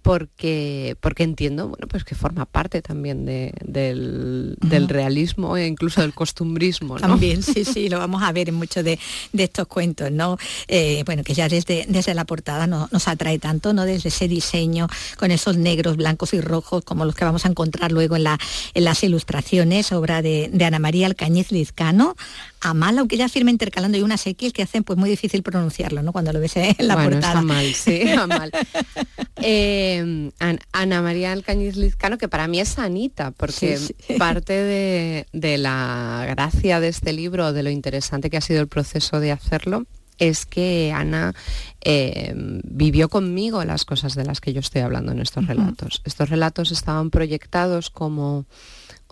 [0.06, 4.56] porque, porque entiendo bueno, pues que forma parte también del,
[4.88, 6.94] realismo e incluso del costumbrismo.
[6.94, 9.00] También, sí, sí, lo vamos a ver en muchos de,
[9.36, 10.38] estos cuentos, ¿no?
[10.68, 13.84] Eh, bueno, que ya desde, desde la portada nos atrae tanto, ¿no?
[13.84, 14.86] Desde ese diseño
[15.18, 18.38] con esos negros, blancos y rojos, como los que vamos a encontrar luego en, la,
[18.74, 22.14] en las ilustraciones, obra de, Ana María Alcañiz Lizcano,
[22.60, 26.12] Amal, aunque ella firma intercalando y unas X que hacen pues muy difícil pronunciarlo, ¿no?
[26.12, 27.42] Cuando lo ves en la bueno, portada.
[27.42, 28.50] mal, sí, mal.
[29.36, 30.30] eh, Em,
[30.72, 33.78] Ana María Alcañiz Lizcano, que para mí es Anita, porque
[34.18, 34.52] parte
[35.32, 39.32] de, la gracia de este libro, de lo interesante que ha sido el proceso de
[39.32, 39.86] hacerlo,
[40.18, 41.34] es que Ana
[41.80, 46.00] em, vivió conmigo las cosas de las que yo estoy hablando en estos relatos.
[46.04, 48.46] Estos relatos estaban proyectados como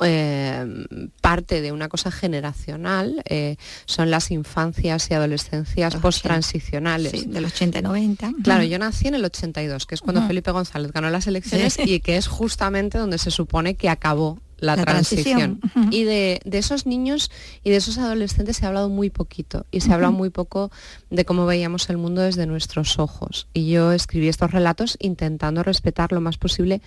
[0.01, 0.87] Em,
[1.21, 7.31] parte de una cosa generacional, eh, son las infancias y adolescencias post-transicionales.
[7.33, 8.33] del 80 y 90.
[8.43, 12.01] Claro, yo nací en el 82, que es cuando Felipe González ganó las elecciones y
[12.01, 15.61] que es justamente donde se supone que acabó la, transición.
[15.91, 17.31] Y de, esos niños
[17.63, 20.71] y de esos adolescentes se ha hablado muy poquito y se ha hablado muy poco
[21.11, 23.47] de cómo veíamos el mundo desde nuestros ojos.
[23.53, 26.81] Y yo escribí estos relatos intentando respetar lo más posible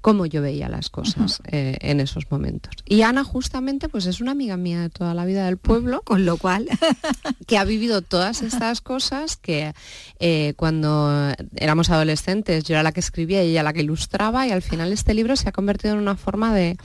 [0.00, 2.72] cómo yo veía las cosas eh, en esos momentos.
[2.84, 6.24] Y Ana justamente pues es una amiga mía de toda la vida del pueblo, con
[6.24, 6.68] lo cual.
[7.46, 9.72] que ha vivido todas estas cosas que
[10.18, 14.50] eh, cuando éramos adolescentes yo era la que escribía y ella la que ilustraba y
[14.50, 16.76] al final este libro se ha convertido en una forma de,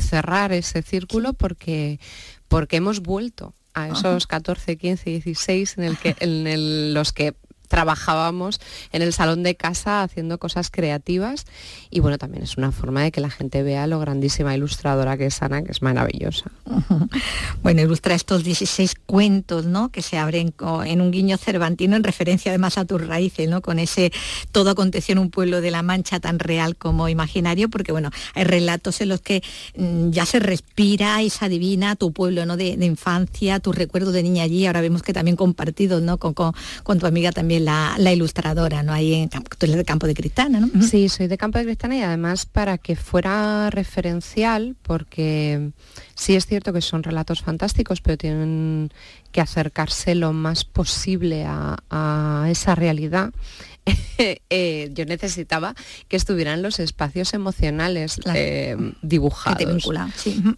[0.00, 2.00] cerrar ese círculo porque,
[2.48, 7.34] porque hemos vuelto a esos 14, 15, 16 en, el que, en los que
[7.68, 8.60] trabajábamos
[8.92, 11.44] en el salón de casa haciendo cosas creativas
[11.90, 15.26] y bueno, también es una forma de que la gente vea lo grandísima ilustradora que
[15.26, 16.50] es Ana, que es maravillosa.
[17.62, 19.90] Bueno, ilustra estos 16 cuentos, ¿no?
[19.90, 23.60] Que se abren en un guiño cervantino en referencia además a tus raíces, ¿no?
[23.60, 24.12] Con ese
[24.52, 28.44] todo aconteció en un pueblo de la Mancha tan real como imaginario, porque bueno, hay
[28.44, 29.42] relatos en los que
[29.76, 32.56] mm, ya se respira y se adivina tu pueblo, ¿no?
[32.56, 36.18] De, infancia, tu recuerdo de niña allí, ahora vemos que también compartido, ¿no?
[36.18, 38.92] Con, con tu amiga también la, ilustradora, ¿no?
[38.92, 40.82] Ahí en tú eres de Campo de Cristana, ¿no?
[40.82, 45.70] Sí, soy de Campo de Cristana y además para que fuera referencial, porque
[46.14, 48.90] sí es cierto que son relatos fantásticos, pero tienen
[49.32, 53.32] que acercarse lo más posible a, esa realidad.
[54.18, 55.74] Eh, yo necesitaba
[56.08, 59.86] que estuvieran los espacios emocionales eh, dibujados.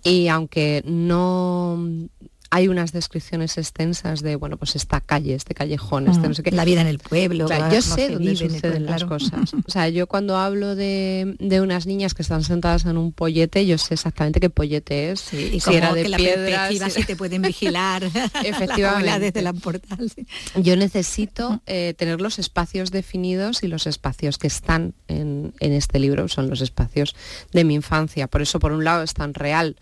[0.05, 2.09] Y aunque no
[2.51, 6.51] hay unas descripciones extensas de, bueno, pues esta calle, este callejón, este no sé qué.
[6.51, 7.47] La vida en el pueblo.
[7.71, 9.53] yo sé dónde suceden las cosas.
[9.53, 13.77] O sea, yo cuando hablo de, unas niñas que están sentadas en un pollete, yo
[13.77, 15.33] sé exactamente qué pollete es.
[15.33, 17.05] y si era de que piedra, si...
[17.05, 18.05] te pueden vigilar.
[18.45, 19.19] Efectivamente.
[19.19, 20.11] desde la portal.
[20.57, 25.99] Yo necesito eh, tener los espacios definidos y los espacios que están en, en este
[25.99, 27.15] libro son los espacios
[27.53, 28.27] de mi infancia.
[28.27, 29.77] Por eso, por un lado, es tan real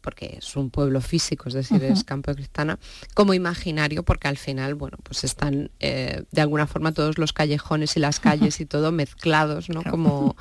[0.00, 2.78] porque es un pueblo físico, es decir, es Campo de Cristana,
[3.14, 7.96] como imaginario, porque al final, bueno, pues están eh, de alguna forma todos los callejones
[7.96, 9.82] y las calles y todo mezclados, ¿no?
[9.82, 10.36] Como,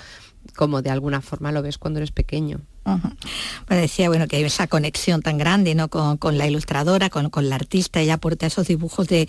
[0.55, 2.61] como de alguna forma lo ves cuando eres pequeño.
[2.83, 5.89] Bueno, decía bueno que hay esa conexión tan grande ¿no?
[5.89, 9.27] con, la ilustradora, con, la artista, ella aporta esos dibujos de,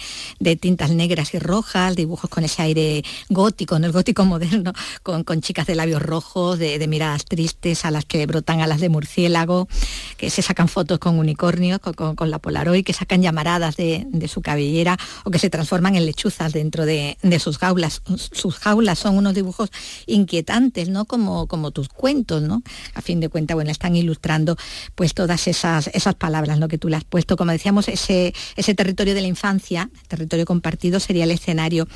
[0.61, 5.67] tintas negras y rojas, dibujos con ese aire gótico, en el gótico moderno, con, chicas
[5.67, 9.69] de labios rojos, de, miradas tristes, a las que brotan alas de murciélago,
[10.17, 14.97] que se sacan fotos con unicornios, con, la Polaroid, que sacan llamaradas de, su cabellera
[15.25, 18.03] o que se transforman en lechuzas dentro de, sus jaulas.
[18.33, 19.71] Sus jaulas son unos dibujos
[20.07, 21.05] inquietantes, ¿no?
[21.05, 22.63] Como, como tus cuentos, ¿no?
[22.95, 24.57] A fin de cuentas bueno, están ilustrando
[24.95, 27.37] pues todas esas, esas palabras, lo que tú le has puesto.
[27.37, 31.89] Como decíamos, ese, ese territorio de la infancia, territorio compartido, sería el escenario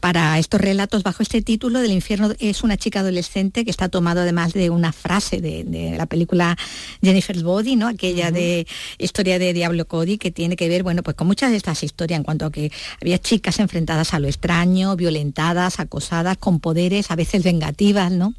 [0.00, 4.20] para estos relatos bajo este título del infierno es una chica adolescente que está tomado
[4.20, 6.56] además de una frase de, la película
[7.02, 7.88] Jennifer's Body, ¿no?
[7.88, 8.66] Aquella de
[8.98, 12.18] historia de Diablo Cody que tiene que ver, bueno, pues con muchas de estas historias
[12.18, 17.16] en cuanto a que había chicas enfrentadas a lo extraño, violentadas, acosadas, con poderes, a
[17.16, 18.34] veces vengativas, ¿no?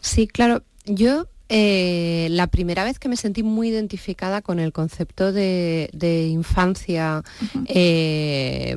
[0.00, 0.62] Sí, claro.
[0.84, 5.90] Yo eh, la primera vez que me sentí muy identificada con el concepto de,
[6.30, 7.22] infancia
[7.66, 8.74] eh,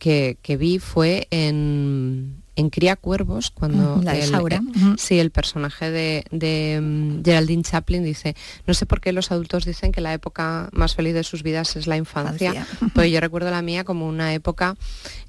[0.00, 4.60] que, vi fue en, Cría Cuervos, cuando la el, eh,
[4.98, 8.34] sí, el personaje de, de mm, Geraldine Chaplin dice,
[8.66, 11.76] no sé por qué los adultos dicen que la época más feliz de sus vidas
[11.76, 14.76] es la infancia, pues yo recuerdo la mía como una época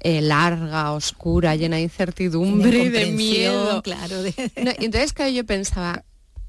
[0.02, 3.82] larga, oscura, llena de incertidumbre y de miedo.
[3.82, 4.16] Claro,
[4.56, 6.02] entonces claro, yo pensaba,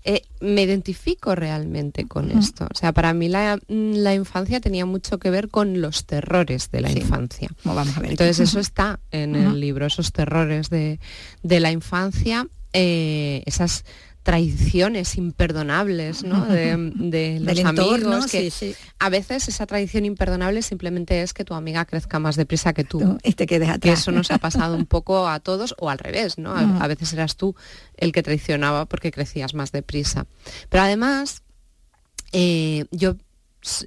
[0.04, 2.68] eh, me identifico realmente con esto.
[2.72, 3.60] O sea, para mí la,
[4.14, 7.50] infancia tenía mucho que ver con los terrores de la infancia.
[7.66, 8.12] Vamos a ver.
[8.12, 11.00] Entonces eso está en el libro, esos terrores de,
[11.44, 13.84] la infancia, eh, esas
[14.24, 16.46] tradiciones imperdonables ¿no?
[16.46, 22.20] de, los amigos que a veces esa tradición imperdonable simplemente es que tu amiga crezca
[22.20, 23.80] más deprisa que tú, y te quedes atrás.
[23.82, 27.14] que eso nos ha pasado un poco a todos o al revés no a, veces
[27.14, 27.56] eras tú
[27.98, 30.26] el que traicionaba porque crecías más deprisa.
[30.70, 31.44] Pero además
[32.32, 33.16] eh, yo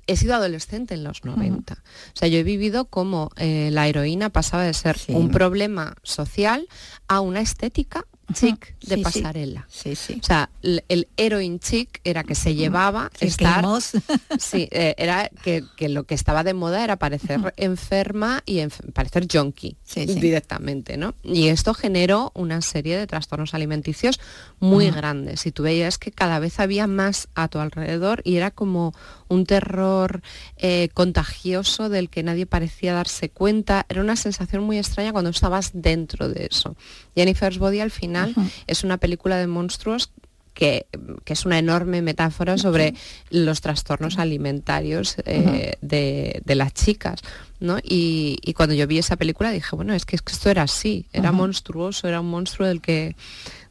[0.06, 1.74] he sido adolescente en los 90.
[1.74, 1.76] O
[2.14, 6.68] sea, yo he vivido como eh, la heroína pasaba de ser un problema social
[7.08, 9.66] a una estética chic de pasarela.
[9.70, 9.96] Sí.
[9.96, 13.64] sí, O sea, el, heroin chic era que se llevaba estar...
[14.38, 19.76] sí, eh, era que, lo que estaba de moda era parecer enferma y parecer junkie
[19.94, 21.14] directamente, ¿no?
[21.22, 24.20] Y esto generó una serie de trastornos alimenticios
[24.60, 25.46] muy grandes.
[25.46, 28.92] Y tú veías que cada vez había más a tu alrededor y era como
[29.28, 30.22] un terror
[30.56, 33.86] eh, contagioso del que nadie parecía darse cuenta.
[33.88, 36.76] Era una sensación muy extraña cuando estabas dentro de eso.
[37.14, 38.21] Jennifer's Body al final
[38.66, 40.10] es una película de monstruos
[40.54, 40.86] que,
[41.26, 42.94] es una enorme metáfora sobre
[43.30, 47.20] los trastornos alimentarios eh, de, las chicas.
[47.60, 47.78] ¿no?
[47.82, 52.08] Y, cuando yo vi esa película dije, bueno, es que, esto era así, era monstruoso,
[52.08, 53.16] era un monstruo del que,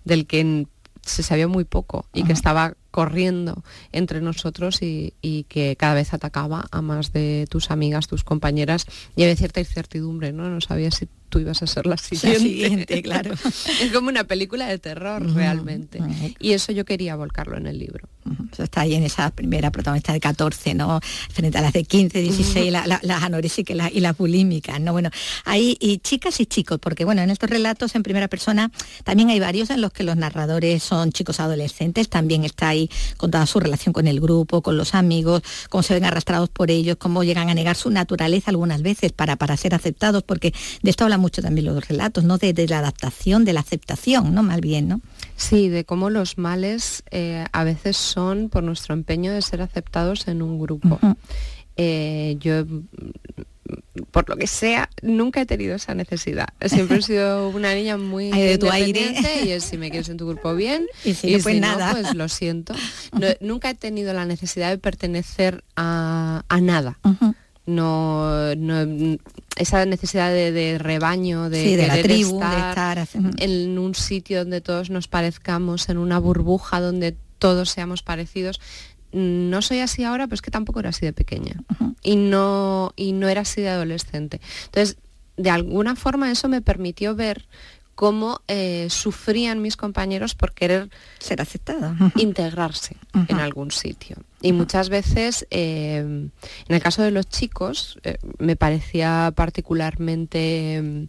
[0.03, 0.65] del que
[1.03, 5.13] se sabía muy poco y que estaba corriendo entre nosotros y,
[5.49, 10.31] que cada vez atacaba a más de tus amigas, tus compañeras y había cierta incertidumbre,
[10.31, 10.49] ¿no?
[10.49, 13.01] No sabía si tú ibas a ser la siguiente.
[13.03, 13.33] claro.
[13.33, 15.99] es como una película de terror realmente.
[16.39, 18.07] Y eso yo quería volcarlo en el libro.
[18.51, 20.99] Eso está ahí en esa primera protagonista de 14, ¿no?
[21.31, 24.91] Frente a las de 15, 16, las anorésicas y las bulímicas, ¿no?
[24.91, 25.09] Bueno,
[25.45, 28.71] hay y chicas y chicos, porque bueno, en estos relatos en primera persona
[29.03, 32.80] también hay varios en los que los narradores son chicos adolescentes, también está ahí
[33.17, 36.71] con toda su relación con el grupo, con los amigos, cómo se ven arrastrados por
[36.71, 40.89] ellos, cómo llegan a negar su naturaleza algunas veces para, para ser aceptados, porque de
[40.89, 42.37] esto hablan mucho también los relatos, ¿no?
[42.37, 44.43] De, la adaptación, de la aceptación, ¿no?
[44.43, 45.01] Más bien, ¿no?
[45.35, 50.27] Sí, de cómo los males eh, a veces son por nuestro empeño de ser aceptados
[50.27, 50.99] en un grupo.
[51.77, 52.65] Eh, yo
[54.11, 56.47] por lo que sea, nunca he tenido esa necesidad.
[56.65, 60.17] Siempre he sido una niña muy de tu aire y es si me quieres en
[60.17, 61.91] tu grupo bien y si, pues nada.
[61.91, 62.73] pues lo siento.
[63.41, 66.99] nunca he tenido la necesidad de pertenecer a, nada.
[67.65, 68.51] no,
[69.57, 73.07] esa necesidad de, rebaño, de, de la tribu, de estar
[73.37, 78.61] en un sitio donde todos nos parezcamos, en una burbuja donde todos seamos parecidos
[79.11, 81.55] no soy así ahora, pero es que tampoco era así de pequeña.
[82.01, 84.41] y, no, y no era así de adolescente.
[84.65, 84.97] Entonces,
[85.37, 87.47] de alguna forma eso me permitió ver
[87.95, 92.95] cómo eh, sufrían mis compañeros por querer ser aceptada, integrarse
[93.27, 94.17] en algún sitio.
[94.41, 96.31] Y muchas veces, eh, en
[96.67, 101.07] el caso de los chicos, eh, me parecía particularmente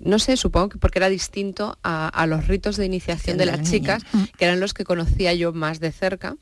[0.00, 4.02] no sé, supongo que porque era distinto a, los ritos de iniciación de las chicas,
[4.12, 4.22] mm.
[4.36, 6.36] que eran los que conocía yo más de cerca,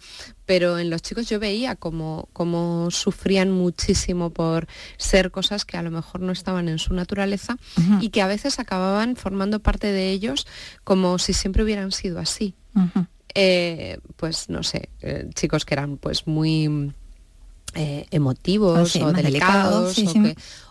[0.47, 5.91] pero en los chicos yo veía como, sufrían muchísimo por ser cosas que a lo
[5.91, 7.59] mejor no estaban en su naturaleza
[8.01, 10.47] y que a veces acababan formando parte de ellos
[10.85, 12.55] como si siempre hubieran sido así.
[13.35, 16.93] Eh, pues no sé, eh, chicos que eran pues muy
[17.75, 19.97] eh, emotivos o delicados,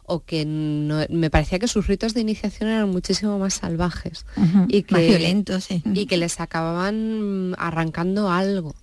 [0.06, 4.26] o, que, me parecía que sus ritos de iniciación eran muchísimo más salvajes
[4.68, 8.74] y que, violentos y que les acababan arrancando algo.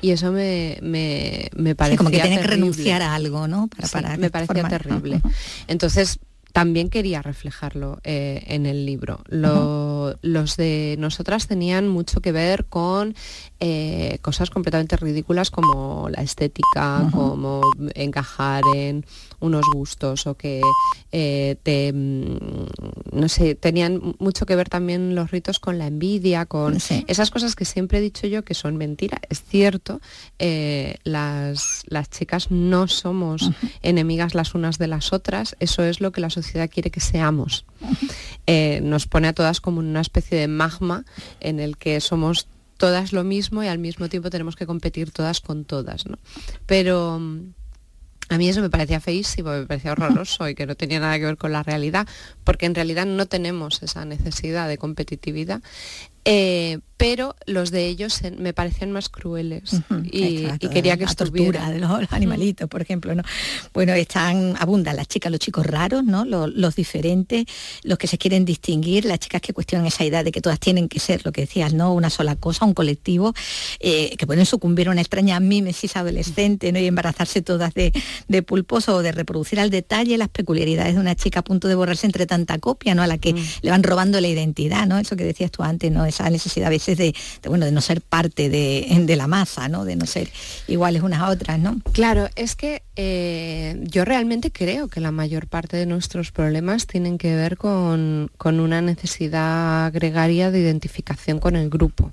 [0.00, 3.68] Y eso me, me, parecía como que tienen que renunciar a algo, ¿no?
[3.92, 5.20] Para, me parecía terrible.
[5.66, 6.18] Entonces,
[6.58, 9.20] también quería reflejarlo eh, en el libro.
[9.28, 13.14] Los de nosotras tenían mucho que ver con
[13.60, 17.60] eh, cosas completamente ridículas como la estética, como
[17.94, 19.06] encajar en
[19.40, 20.60] unos gustos o que
[21.12, 22.38] eh, te, mm,
[23.12, 27.54] no sé, tenían mucho que ver también los ritos con la envidia, con esas cosas
[27.54, 29.20] que siempre he dicho yo que son mentira.
[29.28, 30.00] Es cierto,
[30.38, 33.50] eh, las, las chicas no somos
[33.82, 37.64] enemigas las unas de las otras, eso es lo que la sociedad quiere que seamos.
[38.46, 41.04] Eh, nos pone a todas como una especie de magma
[41.40, 42.48] en el que somos
[42.78, 46.06] todas lo mismo y al mismo tiempo tenemos que competir todas con todas.
[46.06, 46.18] ¿no?
[46.66, 47.20] Pero
[48.28, 51.24] a mí eso me parecía feísimo, me parecía horroroso y que no tenía nada que
[51.24, 52.06] ver con la realidad,
[52.44, 55.62] porque en realidad no tenemos esa necesidad de competitividad.
[56.24, 59.70] Eh, pero los de ellos me parecían más crueles
[60.10, 63.22] y, quería que la tortura de los, animalitos, por ejemplo, ¿no?
[63.72, 66.24] Bueno, están, abundan las chicas, los chicos raros, ¿no?
[66.24, 67.46] Los, diferentes,
[67.84, 70.88] los que se quieren distinguir, las chicas que cuestionan esa idea de que todas tienen
[70.88, 71.94] que ser, lo que decías, ¿no?
[71.94, 73.32] Una sola cosa, un colectivo,
[73.78, 76.80] eh, que pueden sucumbir a una extraña mímesis adolescente, ¿no?
[76.80, 77.92] Y embarazarse todas de,
[78.26, 81.76] de pulpos o de reproducir al detalle las peculiaridades de una chica a punto de
[81.76, 83.02] borrarse entre tanta copia, ¿no?
[83.02, 83.38] A la que mm.
[83.62, 84.98] le van robando la identidad, ¿no?
[84.98, 86.04] Eso que decías tú antes, ¿no?
[86.18, 87.14] Esa necesidad a veces de,
[87.46, 89.84] bueno, de no ser parte de, la masa, ¿no?
[89.84, 90.28] De no ser
[90.66, 91.80] iguales unas a otras, ¿no?
[91.92, 97.18] Claro, es que eh, yo realmente creo que la mayor parte de nuestros problemas tienen
[97.18, 102.12] que ver con, una necesidad gregaria de identificación con el grupo.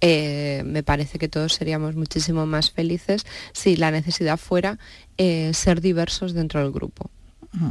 [0.00, 4.78] Eh, me parece que todos seríamos muchísimo más felices si la necesidad fuera
[5.16, 7.10] eh, ser diversos dentro del grupo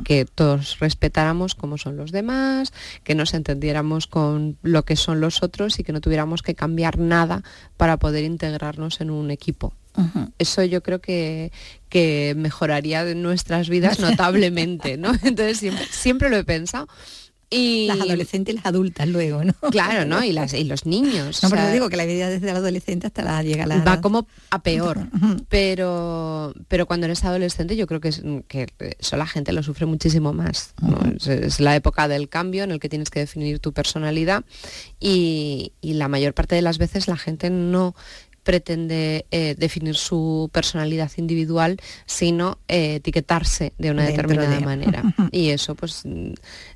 [0.04, 5.44] que todos respetáramos cómo son los demás, que nos entendiéramos con lo que son los
[5.44, 7.44] otros y que no tuviéramos que cambiar nada
[7.78, 9.74] para poder integrarnos en un equipo.
[10.40, 11.52] Eso yo creo que,
[11.90, 15.12] que mejoraría nuestras vidas notablemente, ¿no?
[15.24, 16.88] Entonces siempre, siempre lo he pensado
[17.88, 19.54] las adolescentes y las adultas luego, ¿no?
[19.72, 20.24] Claro, ¿no?
[20.24, 21.42] Y, las, y los niños.
[21.44, 23.84] No, pero digo que la vida desde la adolescente hasta la llega la...
[23.84, 25.08] Va como a peor,
[25.50, 28.68] pero, pero cuando eres adolescente yo creo que, que
[29.00, 30.74] eso la gente lo sufre muchísimo más.
[31.26, 34.44] es, la época del cambio en el que tienes que definir tu personalidad
[35.00, 37.96] y, y la mayor parte de las veces la gente no
[38.44, 45.04] pretende eh, definir su personalidad individual, sino eh, etiquetarse de una determinada manera.
[45.32, 46.04] Y eso pues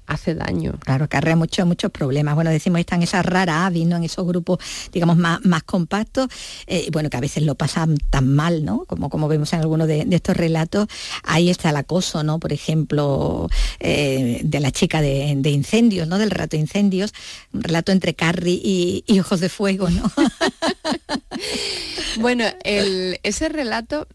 [0.08, 0.74] hace daño.
[0.80, 2.34] Claro, acarrea muchos muchos problemas.
[2.34, 3.98] Bueno, decimos, están esas raras avis, ¿no?
[3.98, 4.60] En esos grupos,
[4.92, 6.28] digamos, más, más compactos,
[6.66, 8.86] eh, bueno, que a veces lo pasan tan mal, ¿no?
[8.86, 10.88] Como, como vemos en algunos de, estos relatos.
[11.24, 12.40] Ahí está el acoso, ¿no?
[12.40, 13.50] Por ejemplo,
[13.80, 16.18] de la chica de, incendios, ¿no?
[16.18, 17.14] Del relato de incendios,
[17.54, 20.12] un relato entre Carrie y, y Ojos de Fuego, ¿no?
[22.20, 24.08] bueno, ese relato,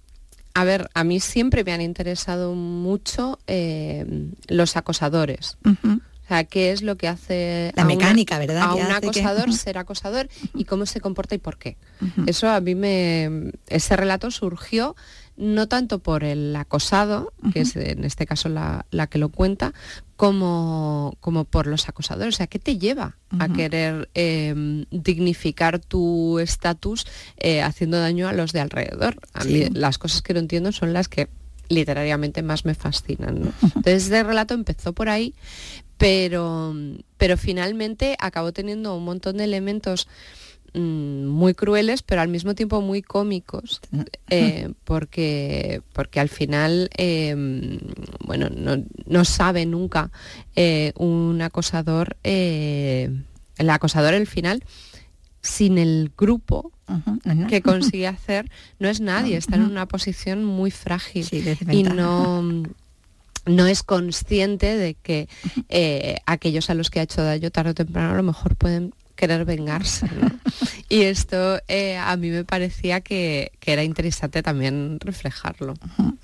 [0.54, 5.58] a ver, a mí siempre me han interesado mucho eh, los acosadores.
[5.64, 8.62] O sea, qué es lo que hace la mecánica, ¿verdad?
[8.62, 11.76] A un acosador ser acosador y cómo se comporta y por qué.
[12.26, 14.94] Eso a mí me ese relato surgió
[15.37, 19.72] no tanto por el acosado, que es en este caso la, que lo cuenta,
[20.22, 22.37] como, como, por los acosadores.
[22.37, 27.08] O sea, ¿qué te lleva a querer em, dignificar tu estatus
[27.38, 29.16] eh, haciendo daño a los de alrededor?
[29.32, 31.28] A mí las cosas que no entiendo son las que
[31.68, 33.52] literariamente más me fascinan.
[33.62, 35.35] Entonces, este relato empezó por ahí,
[35.98, 36.72] pero,
[37.16, 40.06] pero finalmente acabó teniendo un montón de elementos
[40.74, 43.82] Mm, muy crueles, pero al mismo tiempo muy cómicos,
[44.30, 47.78] eh, porque, porque al final, em,
[48.24, 50.11] bueno, no, sabe nunca
[50.56, 53.11] eh, un acosador, eh,
[53.58, 54.64] el acosador al final,
[55.42, 56.72] sin el grupo
[57.48, 61.26] que consigue hacer, no es nadie, está en una posición muy frágil.
[61.70, 62.42] Y no
[63.44, 65.28] no es consciente de que
[66.26, 69.44] aquellos a los que ha hecho daño tarde o temprano a lo mejor pueden querer
[69.44, 70.06] vengarse.
[70.88, 75.74] y esto eh, a mí me parecía que, era interesante también reflejarlo.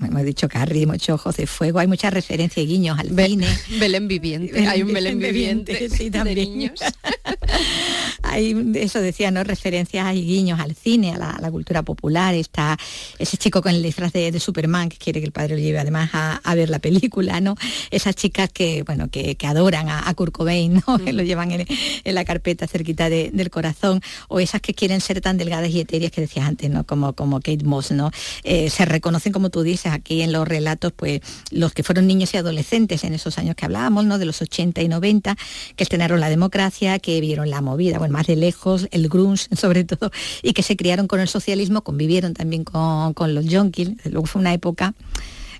[0.00, 3.46] Hemos dicho Carrie, muchos ojos de fuego, hay muchas referencias y guiños al cine.
[3.78, 6.34] Belén viviente, hay un Belén viviente, sí, también.
[6.34, 6.80] de niños.
[8.28, 9.44] hay, eso decía, ¿no?
[9.44, 12.34] Referencias y guiños al cine, a la, cultura popular.
[12.34, 12.76] Está
[13.18, 16.10] ese chico con el disfraz de, Superman que quiere que el padre lo lleve además
[16.12, 17.56] a, ver la película, ¿no?
[17.90, 20.98] Esas chicas que, bueno, que, adoran a, Kurt Cobain, ¿no?
[20.98, 21.66] Que lo llevan en,
[22.04, 26.20] la carpeta cerca del corazón, o esas que quieren ser tan delgadas y etéreas que
[26.20, 26.84] decías antes, ¿no?
[26.84, 28.10] Como, como Kate Moss, ¿no?
[28.44, 32.34] Eh, se reconocen, como tú dices, aquí en los relatos, pues los que fueron niños
[32.34, 34.18] y adolescentes en esos años que hablábamos, ¿no?
[34.18, 35.36] De los 80 y 90,
[35.76, 39.84] que estrenaron la democracia, que vieron la movida, bueno, más de lejos, el grunge sobre
[39.84, 40.10] todo,
[40.42, 44.40] y que se criaron con el socialismo, convivieron también con, con los junkies, luego fue
[44.40, 44.94] una época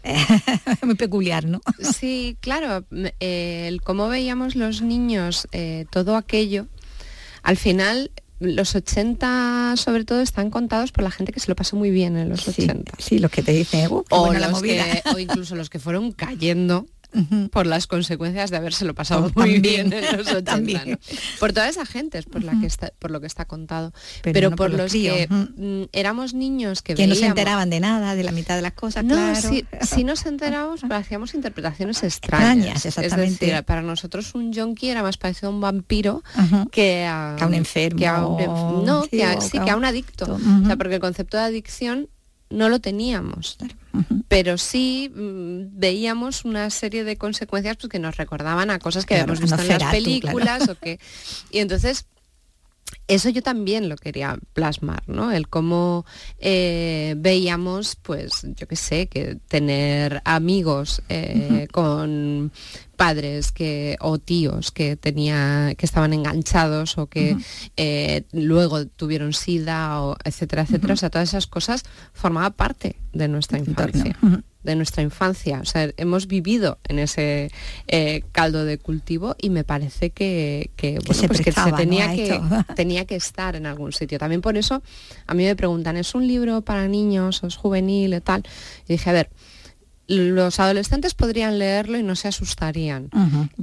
[0.83, 1.61] muy peculiar, ¿no?
[1.99, 2.85] Sí, claro,
[3.21, 6.67] el cómo veíamos los niños eh, todo aquello,
[7.43, 11.77] al final los 80 sobre todo están contados por la gente que se lo pasó
[11.77, 12.93] muy bien en los 80.
[12.99, 16.87] Sí, los que te dicen, uh, o, o incluso los que fueron cayendo
[17.51, 20.99] por las consecuencias de habérselo pasado muy bien en los 80,
[21.41, 23.93] Por toda esa gente es por, la que está, por lo que está contado.
[24.23, 28.23] Pero, por, los, que mm, éramos niños que, que no se enteraban de nada, de
[28.25, 29.49] la mitad de las cosas, no, claro.
[29.49, 32.85] Si, si nos enterábamos, hacíamos interpretaciones extrañas.
[32.85, 33.35] exactamente.
[33.35, 36.23] Es decir, para nosotros un yonki era más parecido a un vampiro
[36.71, 37.99] que, a, un enfermo.
[37.99, 40.35] Que a un, no, que a, sí, que a un adicto.
[40.35, 42.09] O sea, porque el concepto de adicción
[42.51, 43.59] no lo teníamos.
[44.29, 49.15] Pero sí mm, veíamos una serie de consecuencias pues, que nos recordaban a cosas que
[49.15, 50.99] habíamos visto en las películas o que.
[51.51, 52.07] Y entonces
[53.07, 55.33] eso yo también lo quería plasmar, ¿no?
[55.33, 56.05] El cómo
[56.39, 62.53] eh, veíamos, pues, yo qué sé, que tener amigos eh, con
[62.99, 67.37] padres que, o tíos que tenía, que estaban enganchados o que
[67.77, 70.95] eh, luego tuvieron sida, o etcétera, etcétera.
[70.95, 74.19] O sea, todas esas cosas formaban parte de nuestra infancia
[74.63, 75.61] de nuestra infancia.
[75.61, 77.51] O sea, hemos vivido en ese
[77.87, 81.43] eh, caldo de cultivo y me parece que, que, se, pues
[81.77, 82.41] tenía, que,
[82.77, 84.19] tenía que estar en algún sitio.
[84.19, 84.83] También por eso
[85.27, 88.43] a mí me preguntan, ¿es un libro para niños o es juvenil y tal?
[88.87, 89.31] Y dije, a ver,
[90.09, 93.11] los adolescentes podrían leerlo y no se asustarían.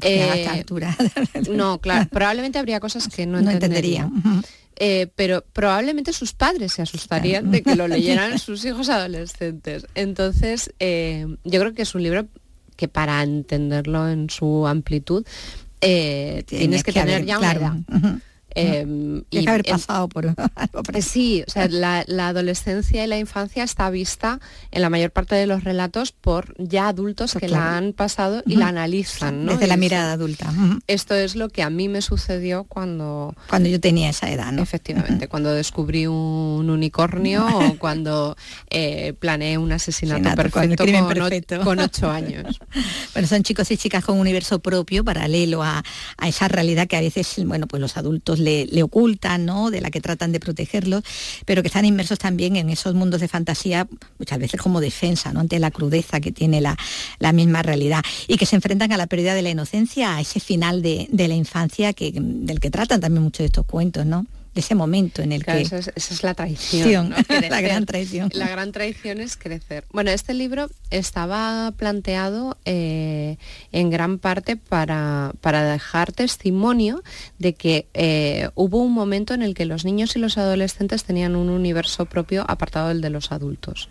[0.02, 0.64] Eh,
[1.52, 4.44] no, claro, probablemente habría cosas que no, entenderían.
[4.78, 9.88] Eh, pero probablemente sus padres se asustarían de que lo leyeran sus hijos adolescentes.
[9.96, 12.28] Entonces, eh, yo creo que es un libro
[12.76, 15.26] que para entenderlo en su amplitud
[15.80, 17.74] tienes que, tener ya una edad.
[18.56, 20.34] Eh, y haber pasado por
[21.02, 24.40] Sí, o sea, la, adolescencia y la infancia está vista
[24.72, 28.44] en la mayor parte de los relatos por ya adultos pues que la han pasado
[28.46, 30.54] y la analizan, Desde la mirada adulta.
[30.88, 33.36] Esto es lo que a mí me sucedió cuando...
[33.50, 34.64] Cuando yo tenía esa edad, ¿no?
[34.64, 38.38] Efectivamente, cuando descubrí un unicornio o cuando
[38.70, 40.86] eh, planeé un asesinato perfecto,
[41.64, 42.60] con, ocho años.
[43.14, 45.84] bueno, son chicos y chicas con un universo propio, paralelo a,
[46.18, 49.72] a esa realidad que a veces, bueno, pues los adultos le, ocultan, ¿no?
[49.72, 51.04] de la que tratan de protegerlos,
[51.46, 53.88] pero que están inmersos también en esos mundos de fantasía,
[54.20, 55.40] muchas veces como defensa ¿no?
[55.42, 56.78] ante la crudeza que tiene la,
[57.34, 60.82] misma realidad, y que se enfrentan a la pérdida de la inocencia, a ese final
[60.82, 64.26] de, de la infancia que, del que tratan también muchos de estos cuentos, ¿no?
[64.56, 65.62] De ese momento en el que...
[65.62, 67.14] Esa es, la traición.
[67.50, 68.30] la gran traición.
[68.34, 69.84] La gran traición es crecer.
[69.92, 73.38] Bueno, este libro estaba planteado eh,
[73.74, 77.04] en gran parte para, para, dejar testimonio
[77.38, 81.36] de que eh, hubo un momento en el que los niños y los adolescentes tenían
[81.36, 83.90] un universo propio apartado del de los adultos.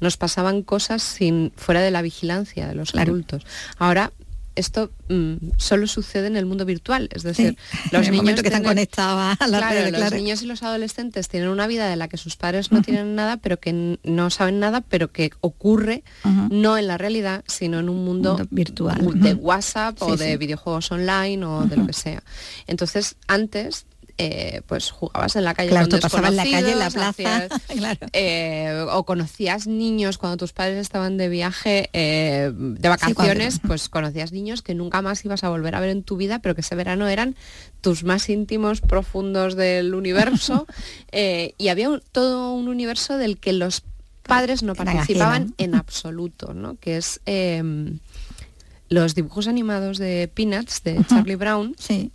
[0.00, 3.44] Nos pasaban cosas sin, fuera de la vigilancia de los adultos.
[3.76, 4.12] Ahora
[4.58, 7.56] esto mm, solo sucede en el mundo virtual, es decir,
[7.92, 11.88] los niños que están conectados a la los niños y los adolescentes tienen una vida
[11.88, 15.30] de la que sus padres no tienen nada, pero que no saben nada, pero que
[15.40, 16.02] ocurre
[16.50, 21.44] no en la realidad, sino en un mundo, virtual de WhatsApp o de videojuegos online
[21.44, 22.22] o de lo que sea.
[22.66, 23.86] Entonces, antes
[24.20, 27.46] eh, pues jugabas en la calle claro, pasabas en la calle, en la plaza,
[28.12, 34.32] eh, o conocías niños cuando tus padres estaban de viaje, eh, de vacaciones, pues conocías
[34.32, 36.74] niños que nunca más ibas a volver a ver en tu vida, pero que ese
[36.74, 37.36] verano eran
[37.80, 40.66] tus más íntimos, profundos del universo,
[41.12, 43.84] y había todo un universo del que los
[44.24, 46.74] padres no participaban en absoluto, ¿no?
[46.74, 48.00] Que es em,
[48.88, 51.76] los dibujos animados de Peanuts de Charlie Brown.
[51.78, 52.10] Sí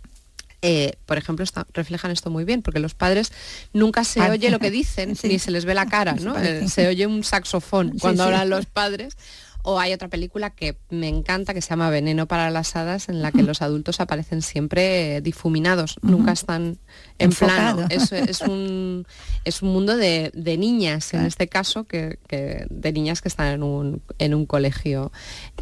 [0.66, 1.44] eh, por ejemplo,
[1.74, 3.32] reflejan esto muy bien, porque los padres
[3.74, 6.38] nunca se oye lo que dicen, ni se les ve la cara, ¿no?
[6.38, 9.18] Eh, se oye un saxofón cuando hablan los padres.
[9.66, 13.22] O hay otra película que me encanta que se llama Veneno para las hadas, en
[13.22, 16.76] la que los adultos aparecen siempre difuminados, nunca están
[17.18, 17.86] en plano.
[17.88, 19.06] Es, un,
[19.46, 24.02] es un mundo de, niñas, en este caso, que, de niñas que están en un,
[24.18, 25.12] en un colegio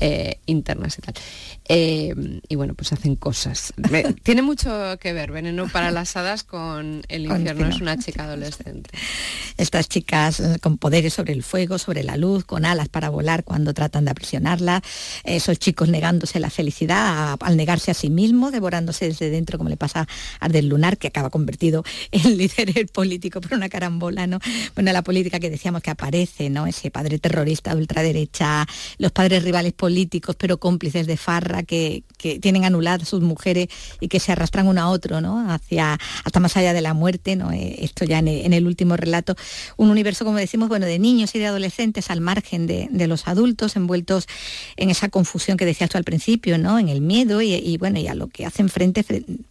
[0.01, 1.15] eh, internas y tal.
[1.69, 3.73] Eh, y bueno, pues hacen cosas.
[4.25, 8.91] tiene mucho que ver Veneno para las hadas con El infierno es una chica adolescente.
[9.59, 13.45] Estas chicas eh, con poderes sobre el fuego, sobre la luz, con alas para volar
[13.45, 14.83] cuando tratan de aprisionarla,
[15.25, 19.77] esos chicos negándose la felicidad al negarse a sí mismo, devorándose desde dentro como le
[19.77, 20.01] pasa
[20.41, 24.39] a Ardel Lunar, que acaba convertido en líder político por una carambola, ¿no?
[24.75, 26.67] Bueno, la política que decíamos que aparece, ¿no?
[26.67, 28.67] Ese padre terrorista de ultraderecha,
[28.99, 32.05] los padres rivales políticos pero cómplices de farra que,
[32.41, 33.67] tienen anuladas sus mujeres
[34.01, 35.51] y que se arrastran uno a otro, ¿no?
[35.51, 37.51] Hacia, hasta más allá de la muerte, ¿no?
[37.51, 39.35] Eh, esto ya en el, último relato.
[39.77, 43.75] un universo, como decimos, bueno, de niños y de adolescentes al margen de, los adultos,
[43.83, 44.27] envueltos
[44.77, 46.79] en esa confusión que decías tú al principio, ¿no?
[46.79, 49.05] En el miedo y, bueno, y a lo que hacen frente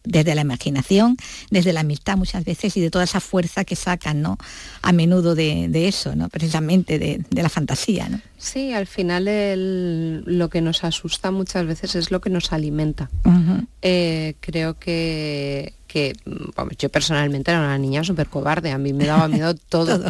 [0.04, 1.18] desde la imaginación,
[1.50, 4.38] desde la amistad muchas veces y de toda esa fuerza que sacan, ¿no?
[4.82, 6.30] A menudo de, eso, ¿no?
[6.30, 8.22] Precisamente de, la fantasía, ¿no?
[8.38, 13.10] Sí, al final lo que nos asusta muchas veces es lo que nos alimenta.
[13.82, 16.14] Eh, creo que, que
[16.78, 20.02] yo personalmente era una niña súper cobarde, a mí me daba miedo todo.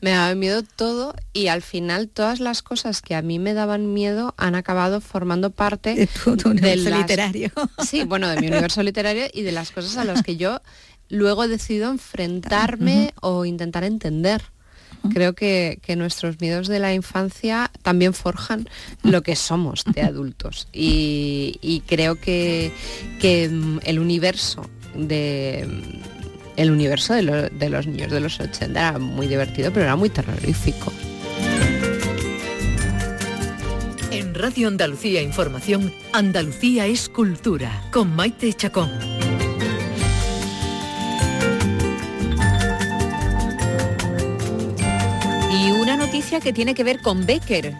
[0.00, 3.92] me daba miedo todo y al final todas las cosas que a mí me daban
[3.92, 7.50] miedo han acabado formando parte de tu, universo literario.
[7.86, 10.62] Sí, bueno, de mi universo literario y de las cosas a las que yo
[11.10, 14.42] luego he decidido enfrentarme o intentar entender.
[15.12, 18.68] Creo que, nuestros miedos de la infancia también forjan
[19.02, 22.72] lo que somos de adultos y, creo que,
[23.22, 25.66] mm, el universo de
[26.56, 27.22] el universo de,
[27.68, 30.92] los niños de los 80 era muy divertido, pero era muy terrorífico.
[34.10, 38.90] En Radio Andalucía Información, Andalucía es cultura, con Maite Chacón.
[46.06, 47.74] noticia que tiene que ver con Becker.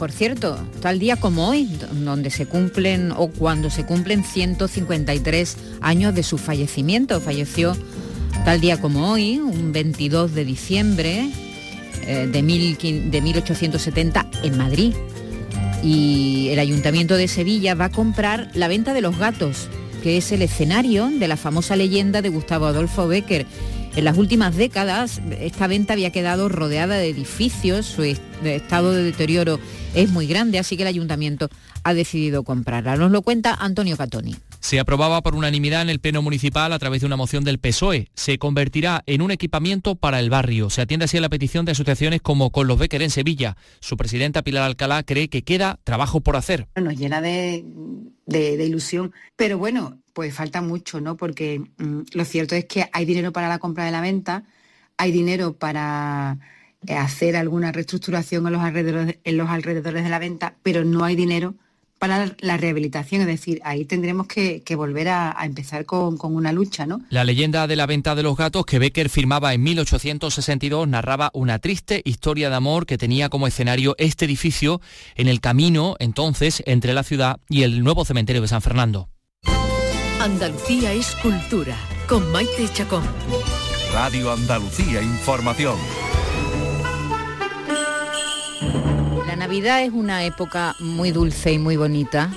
[0.00, 6.14] Por cierto, tal día como hoy, donde se cumplen o cuando se cumplen 153 años
[6.14, 7.20] de su fallecimiento.
[7.20, 7.76] Falleció
[8.46, 11.30] tal día como hoy, un 22 de diciembre
[12.06, 14.94] eh, de, de 1870 en Madrid.
[15.82, 19.68] Y el Ayuntamiento de Sevilla va a comprar la venta de los gatos,
[20.02, 23.44] que es el escenario de la famosa leyenda de Gustavo Adolfo Becker
[23.96, 29.58] en las últimas décadas esta venta había quedado rodeada de edificios, su estado de deterioro
[29.94, 31.48] es muy grande, así que el ayuntamiento
[31.82, 32.96] ha decidido comprarla.
[32.96, 34.36] Nos lo cuenta Antonio Catoni.
[34.60, 38.08] Se aprobaba por unanimidad en el Pleno Municipal a través de una moción del PSOE.
[38.14, 40.68] Se convertirá en un equipamiento para el barrio.
[40.68, 43.56] Se atiende así a la petición de asociaciones como Con los Becker en Sevilla.
[43.80, 46.68] Su presidenta Pilar Alcalá cree que queda trabajo por hacer.
[46.76, 47.64] Nos llena de,
[48.28, 51.16] ilusión, pero bueno, pues falta mucho, ¿no?
[51.16, 54.44] Porque mm, lo cierto es que hay dinero para la compra de la venta,
[54.98, 56.38] hay dinero para
[56.86, 61.54] eh, hacer alguna reestructuración en los alrededores de la venta, pero no hay dinero
[62.00, 66.86] para la rehabilitación, es decir, ahí tendremos que, volver a, empezar con, con, una lucha,
[66.86, 67.02] ¿no?
[67.10, 71.58] La leyenda de la venta de los gatos que Becker firmaba en 1862 narraba una
[71.58, 74.80] triste historia de amor que tenía como escenario este edificio
[75.14, 79.10] en el camino entonces entre la ciudad y el nuevo cementerio de San Fernando.
[80.20, 81.76] Andalucía es cultura,
[82.08, 83.04] con Maite Chacón.
[83.92, 85.76] Radio Andalucía Información.
[89.40, 92.30] Navidad es una época muy dulce y muy bonita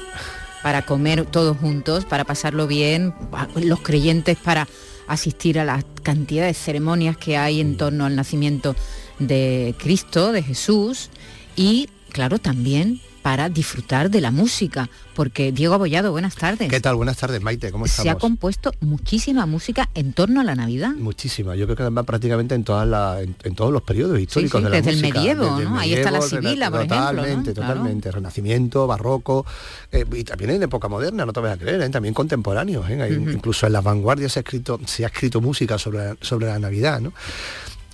[0.61, 3.13] para comer todos juntos, para pasarlo bien,
[3.55, 4.69] los creyentes para
[5.09, 8.73] asistir a la cantidad de ceremonias que hay en torno al nacimiento
[9.19, 11.09] de Cristo, de Jesús,
[11.57, 16.69] y claro, también para disfrutar de la música, porque Diego Abollado, buenas tardes.
[16.69, 16.95] ¿Qué tal?
[16.95, 18.03] Buenas tardes, Maite, ¿cómo estamos?
[18.03, 20.89] Se ha compuesto muchísima música en torno a la Navidad.
[20.89, 24.75] Muchísima, yo creo que además prácticamente en, todas en, todos los periodos históricos de la
[24.75, 25.79] desde El medievo, ¿no?
[25.79, 26.97] Ahí está la Sibila, por ejemplo.
[26.97, 28.11] Totalmente, totalmente.
[28.11, 29.45] Renacimiento, barroco,
[29.89, 31.89] eh, y también en época moderna, no te vas a creer, ¿eh?
[31.89, 32.89] también contemporáneos.
[32.89, 33.07] ¿eh?
[33.09, 36.99] Incluso en las vanguardias se ha escrito, se ha escrito música sobre, sobre la Navidad,
[36.99, 37.13] ¿no?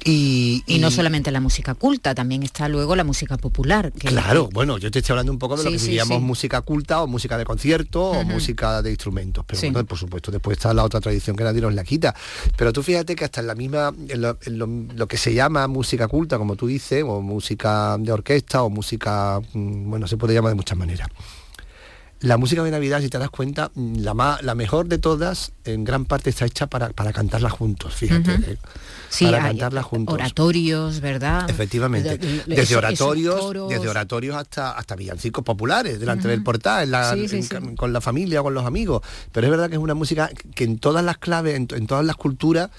[0.06, 3.92] Y, no solamente la música culta, también está luego la música popular.
[3.92, 7.08] claro, bueno, yo te estoy hablando un poco de lo que diríamos música culta o
[7.08, 9.44] música de concierto o música de instrumentos.
[9.46, 12.16] Pero bueno, por supuesto, después está la otra tradición que nadie nos la quita.
[12.58, 16.38] Pero tú fíjate que hasta en la misma, en lo, que se llama música culta,
[16.38, 20.56] como tú dices, o música de orquesta o música, mm, bueno, se puede llamar de
[20.56, 21.10] muchas maneras.
[22.22, 25.86] La música de Navidad, si te das cuenta, mm, la, la mejor de todas, en
[25.86, 28.34] gran parte está hecha para, cantarla juntos, fíjate.
[28.34, 28.58] Eh,
[29.22, 30.16] para cantarla juntos.
[30.16, 31.50] Oratorios, ¿verdad?
[31.50, 32.18] Efectivamente.
[32.46, 36.92] desde oratorios, desde oratorios hasta, hasta villancicos populares, delante del portal,
[37.78, 39.02] con la familia, con los amigos.
[39.32, 42.18] Pero es verdad que es una música que en todas las claves, en todas las
[42.18, 42.70] culturas,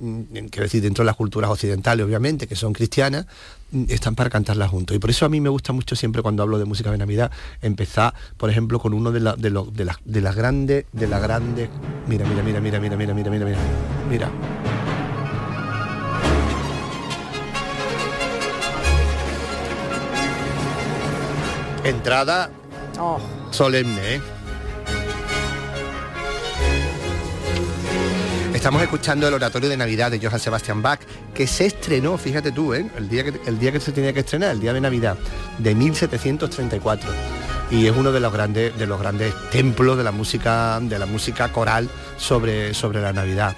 [0.00, 3.26] quiero decir, dentro de las culturas occidentales, obviamente, que son cristianas,
[3.70, 4.96] mm, están para cantarla juntos.
[4.96, 7.30] Y por eso a mí me gusta mucho siempre cuando hablo de música de Navidad,
[7.60, 11.68] empezar, por ejemplo, con uno de, de, de, las, de las grandes, de las grandes.
[12.06, 13.58] Mira, mira, mira, mira, mira, mira, mira, mira, mira.
[14.08, 14.30] Mira.
[21.84, 22.50] Entrada
[22.98, 23.18] oh.
[23.50, 24.20] solemne, ¿eh?
[28.60, 31.00] Estamos escuchando el oratorio de Navidad de Johann Sebastian Bach,
[31.32, 32.90] que se estrenó, fíjate tú, ¿eh?
[32.98, 35.16] el, día que, el día que se tenía que estrenar, el día de Navidad,
[35.56, 37.10] de 1734.
[37.70, 41.06] Y es uno de los grandes, de los grandes templos de la música, de la
[41.06, 41.88] música coral
[42.18, 43.56] sobre, sobre la Navidad.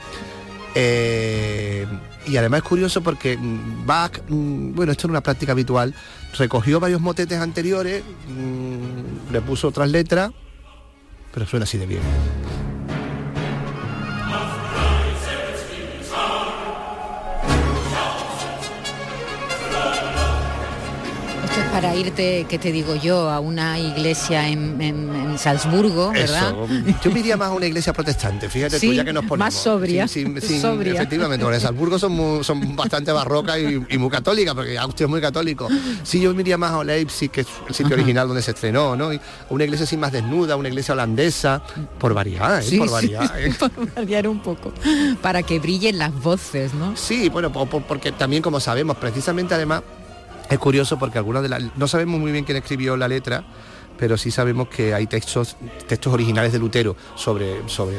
[0.76, 1.84] Eh,
[2.24, 5.92] y además es curioso porque mm, Bach, mm, bueno, esto era una práctica habitual,
[6.38, 8.04] recogió varios motetes anteriores,
[9.32, 10.30] le puso otras letras,
[11.34, 12.71] pero suena así de bien.
[21.72, 26.54] Para irte, que te digo yo, a una iglesia en, Salzburgo, ¿verdad?
[27.02, 29.38] Yo me iría más a una iglesia protestante, fíjate tú, ya que nos ponemos.
[29.38, 30.04] Más sobria.
[30.04, 35.68] Efectivamente, porque Salzburgo son, son bastante barrocas y, muy católicas, porque Austria es muy católico.
[36.02, 38.94] Sí, yo me iría más a Leipzig, que es el sitio original donde se estrenó,
[38.94, 39.10] ¿no?
[39.48, 41.62] una iglesia así más desnuda, una iglesia holandesa,
[41.98, 42.78] por variar, ¿eh?
[42.78, 43.32] por variar.
[43.38, 43.54] ¿eh?
[43.58, 44.72] por variar un poco,
[45.22, 46.96] para que brillen las voces, ¿no?
[46.96, 49.82] Sí, bueno, porque también como sabemos, precisamente además
[50.50, 51.62] es curioso porque algunas de las...
[51.76, 53.44] No sabemos muy bien quién escribió la letra,
[54.02, 57.96] pero sí sabemos que hay textos, textos originales de Lutero sobre, sobre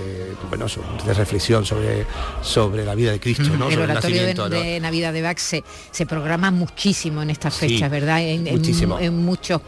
[0.50, 0.66] bueno,
[1.06, 2.06] de reflexión sobre,
[2.41, 3.50] sobre la vida de Cristo.
[3.58, 3.70] ¿no?
[3.70, 5.64] El oratorio de, Navidad de Bach se,
[6.06, 8.22] programa muchísimo en estas fechas, ¿verdad?
[8.22, 9.00] En, muchísimo.
[9.00, 9.62] En, muchos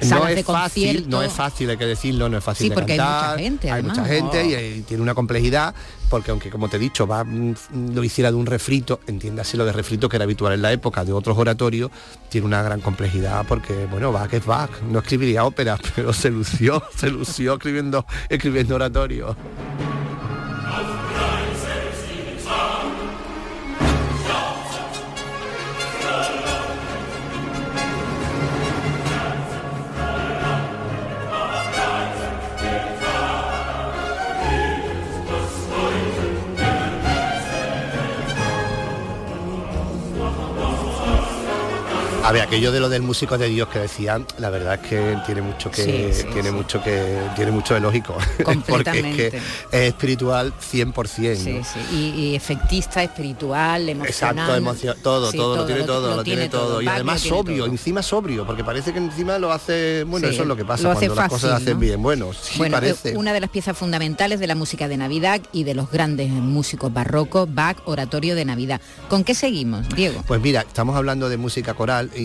[0.00, 2.74] salas no de fácil, No es fácil, hay que decirlo, no es fácil sí, de
[2.74, 3.38] porque cantar.
[3.38, 5.74] Hay mucha gente, Hay mucha gente y, tiene una complejidad
[6.14, 7.54] porque aunque como te he dicho, va, mm,
[7.92, 11.04] lo hiciera de un refrito, entiéndase lo de refrito que era habitual en la época
[11.04, 11.90] de otros oratorios,
[12.28, 16.84] tiene una gran complejidad porque, bueno, Bach es Bach, no escribiría óperas, pero se lució,
[16.96, 19.34] se lució escribiendo, escribiendo oratorios.
[42.24, 45.18] A ver, aquello de lo del músico de Dios que decían, la verdad es que
[45.26, 48.16] tiene mucho que tiene mucho que tiene mucho de lógico,
[48.66, 51.36] porque es que es espiritual 100%.
[51.36, 51.60] Sí,
[51.92, 54.64] y, efectista, espiritual, emocional.
[54.66, 56.80] Exacto, todo, todo, lo tiene todo, lo, tiene, todo.
[56.80, 60.56] Y además sobrio, encima sobrio, porque parece que encima lo hace, bueno, eso es lo
[60.56, 62.02] que pasa cuando las cosas hacen bien.
[62.02, 63.18] Bueno, sí parece.
[63.18, 66.90] Una de las piezas fundamentales de la música de Navidad y de los grandes músicos
[66.90, 68.80] barrocos, Bach, Oratorio de Navidad.
[69.10, 70.24] ¿Con qué seguimos, Diego?
[70.26, 72.23] Pues mira, estamos hablando de música coral y,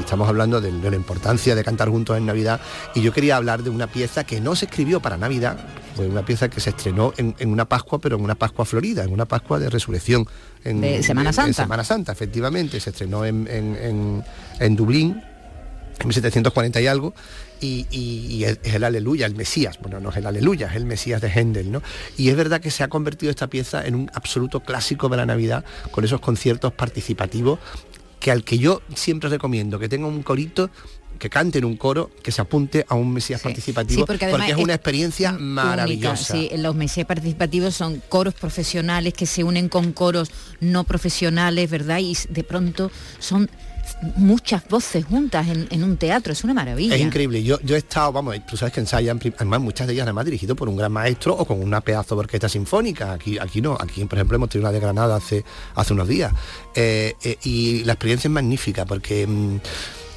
[0.00, 2.60] estamos hablando de, la importancia de cantar juntos en Navidad
[2.94, 5.58] y yo quería hablar de una pieza que no se escribió para Navidad,
[5.94, 9.12] fue una pieza que se estrenó en, una Pascua, pero en una Pascua florida, en
[9.12, 10.26] una Pascua de resurrección.
[10.64, 11.48] En, de Semana Santa.
[11.48, 14.24] En, Semana Santa, efectivamente, se estrenó en,
[14.76, 15.22] Dublín
[16.00, 17.14] en 1740 y algo,
[17.60, 21.28] y, es, el aleluya, el Mesías, bueno, no es el aleluya, es el Mesías de
[21.28, 21.82] Händel, ¿no?
[22.16, 25.26] Y es verdad que se ha convertido esta pieza en un absoluto clásico de la
[25.26, 27.60] Navidad, con esos conciertos participativos
[28.22, 30.70] que al que yo siempre recomiendo que tenga un corito
[31.18, 34.74] que cante en un coro, que se apunte a un Mesías participativo, porque, es una
[34.74, 36.32] experiencia maravillosa.
[36.32, 41.98] Sí, los Mesías participativos son coros profesionales que se unen con coros no profesionales, ¿verdad?
[41.98, 43.50] Y de pronto son
[44.16, 46.94] muchas voces juntas en, un teatro, es una maravilla.
[46.94, 50.04] Es increíble, yo, yo he estado, vamos, tú sabes que ensayan, además muchas de ellas
[50.04, 53.60] además dirigido por un gran maestro o con una pedazo de orquesta sinfónica, aquí, aquí
[53.60, 56.32] no, aquí por ejemplo hemos tenido una de Granada hace, hace unos días,
[56.74, 59.26] eh, eh, y la experiencia es magnífica porque...
[59.26, 59.56] Mm,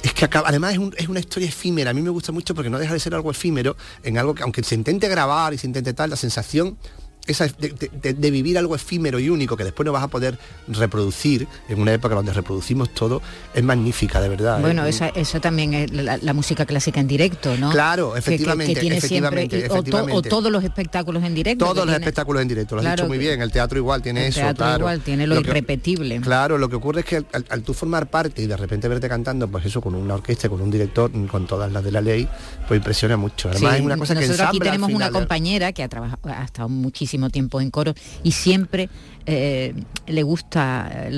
[0.02, 2.78] es que además es, es, una historia efímera, a mí me gusta mucho porque no
[2.78, 5.94] deja de ser algo efímero, en algo que aunque se intente grabar y se intente
[5.94, 6.78] tal, la sensación
[7.26, 11.80] esa de, vivir algo efímero y único que después no vas a poder reproducir en
[11.80, 13.22] una época donde reproducimos todo,
[13.54, 14.60] es magnífica, de verdad.
[14.60, 17.70] Bueno, eso también es la, música clásica en directo, ¿no?
[17.70, 18.78] Claro, efectivamente.
[18.78, 21.64] tiene efectivamente, O, todos los espectáculos en directo.
[21.64, 23.40] Todos los espectáculos en directo, lo has dicho muy bien.
[23.40, 26.20] El teatro igual tiene eso, teatro igual tiene lo, irrepetible.
[26.20, 29.48] claro, lo que ocurre es que al, tú formar parte y de repente verte cantando,
[29.48, 32.28] pues eso con una orquesta, con un director, con todas las de la ley,
[32.68, 33.48] pues impresiona mucho.
[33.48, 37.15] Además es una cosa nosotros aquí tenemos una compañera que ha trabajado, ha estado muchísimo
[37.30, 38.88] tiempo en coro y siempre
[39.26, 39.74] eh,
[40.06, 41.08] le gusta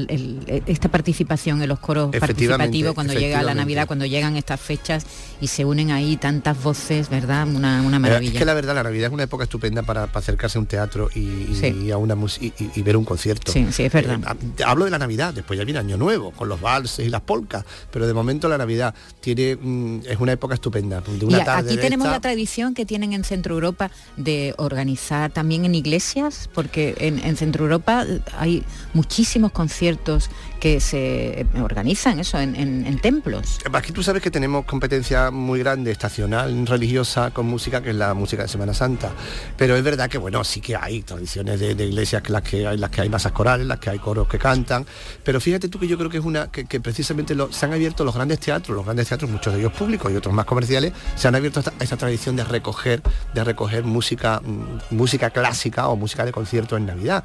[0.67, 5.05] esta participación en los coros participativos cuando llega la Navidad, cuando llegan estas fechas
[5.41, 7.47] y se unen ahí tantas voces, ¿verdad?
[7.47, 8.33] Una, una maravilla.
[8.33, 11.11] Es que la verdad, la Navidad es una época estupenda para, acercarse a un teatro
[11.15, 13.53] y, a una y, y, ver un concierto.
[13.53, 14.19] Sí, sí, es verdad.
[14.59, 17.21] Eh, hablo de la Navidad, después ya viene Año Nuevo, con los valses y las
[17.21, 21.03] polcas, pero de momento la Navidad tiene mm, es una época estupenda.
[21.03, 25.75] De una aquí tenemos la tradición que tienen en Centro Europa de organizar también en
[25.75, 27.98] iglesias, porque en, en Centro Europa
[28.37, 33.59] hay muchísimos conciertos que se organizan eso en, templos.
[33.73, 38.13] Aquí tú sabes que tenemos competencia muy grande, estacional, religiosa, con música, que es la
[38.15, 39.11] música de Semana Santa.
[39.57, 42.77] Pero es verdad que, bueno, sí que hay tradiciones de, iglesias que las que hay,
[42.77, 44.85] las que hay masas corales, las que hay coros que cantan.
[45.23, 48.15] Pero fíjate tú que yo creo que es una que, precisamente se han abierto los
[48.15, 51.35] grandes teatros, los grandes teatros, muchos de ellos públicos y otros más comerciales, se han
[51.35, 53.03] abierto a esa tradición de recoger,
[53.35, 57.25] de recoger música, mm, música clásica o música de concierto en Navidad.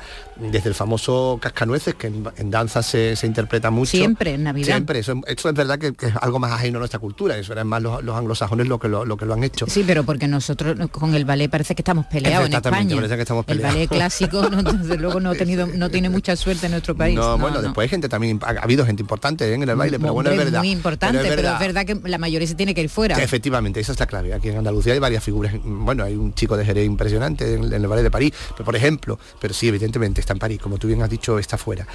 [0.63, 3.91] Desde el famoso cascanueces, que en, danza se, interpreta mucho.
[3.91, 4.67] Siempre en Navidad.
[4.67, 7.81] Siempre, eso, es verdad que, es algo más ajeno a nuestra cultura, eso eran más
[7.81, 9.65] los, anglosajones lo que lo, que lo han hecho.
[9.67, 12.95] Sí, pero porque nosotros con el ballet parece que estamos peleados en España.
[12.95, 13.75] Parece que estamos peleados.
[13.75, 17.17] El ballet clásico, desde luego, no, ha tenido, no tiene mucha suerte en nuestro país.
[17.17, 19.55] No, bueno, después hay gente también, ha, habido gente importante ¿eh?
[19.55, 20.59] en el baile, pero bueno, es verdad.
[20.59, 23.21] Muy importante, pero es verdad, que la mayoría se tiene que ir fuera.
[23.21, 24.33] efectivamente, eso está clave.
[24.33, 27.87] Aquí en Andalucía hay varias figuras, bueno, hay un chico de Jerez impresionante en, el
[27.87, 31.01] ballet de París, pero, por ejemplo, pero sí, evidentemente está en París, como tú bien
[31.01, 31.87] has dicho, está fuera.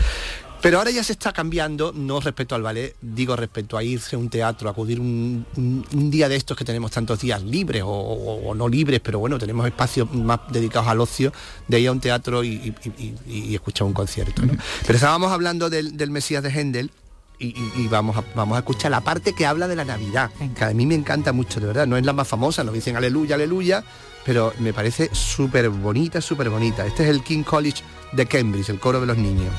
[0.61, 4.19] Pero ahora ya se está cambiando, no respecto al ballet, digo respecto a irse a
[4.19, 5.47] un teatro, acudir un,
[6.11, 10.13] día de estos que tenemos tantos días libres o, no libres, pero bueno, tenemos espacios
[10.13, 11.33] más dedicados al ocio,
[11.69, 12.75] de ir a un teatro y,
[13.53, 14.43] escuchar un concierto.
[14.83, 16.91] Pero estábamos hablando del, Mesías de Händel
[17.39, 20.71] y, vamos, a, vamos a escuchar la parte que habla de la Navidad, que a
[20.71, 21.87] mí me encanta mucho, de verdad.
[21.87, 23.85] No es la más famosa, nos dicen aleluya, aleluya,
[24.29, 26.85] pero me parece súper bonita, súper bonita.
[26.85, 29.51] Este es el King College de Cambridge, el coro de los niños.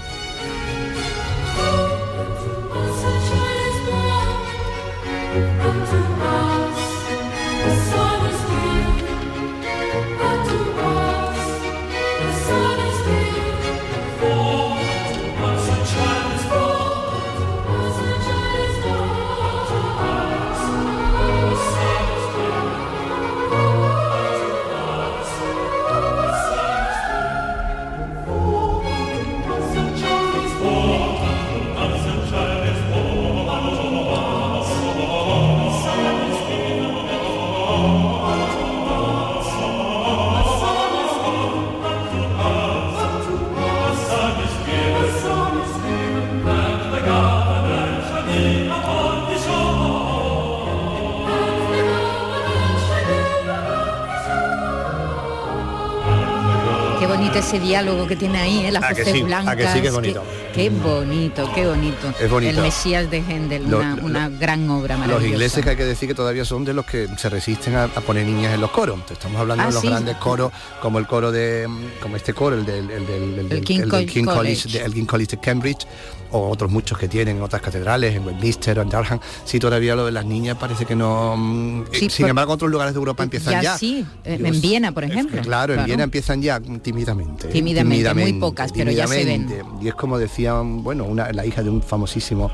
[57.49, 58.71] Ese diálogo que tiene ahí, ¿eh?
[58.71, 59.73] las ah, voces blancas.
[59.81, 60.23] qué bonito.
[60.53, 62.13] Qué, bonito, qué bonito.
[62.19, 62.51] Es bonito.
[62.51, 66.45] El Mesías de Händel, una, gran obra Los ingleses que hay que decir que todavía
[66.45, 68.99] son de los que se resisten a, poner niñas en los coros.
[69.09, 71.67] estamos hablando de ah, los grandes coros, como el coro de,
[72.01, 75.87] como este coro, el del, el King, College, el King College de Cambridge,
[76.31, 79.95] o otros muchos que tienen en otras catedrales, en Westminster o en Durham, sí todavía
[79.95, 81.35] lo de las niñas parece que no...
[81.37, 83.77] Mm, sin embargo, otros lugares de Europa empiezan ya.
[83.77, 85.41] Sí, en Viena, por ejemplo.
[85.41, 87.47] Claro, en Viena empiezan ya tímidamente.
[87.47, 89.49] Tímidamente, muy pocas, pero ya se ven.
[89.81, 92.51] Y es como decía, bueno, una, la hija de un famosísimo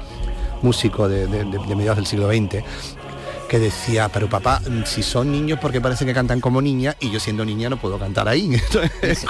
[0.61, 2.63] músico de, de, de mediados del siglo XX,
[3.45, 7.19] que decía, pero papá, si son niños porque parece que cantan como niñas y yo
[7.19, 8.59] siendo niña no puedo cantar ahí.
[9.01, 9.25] es,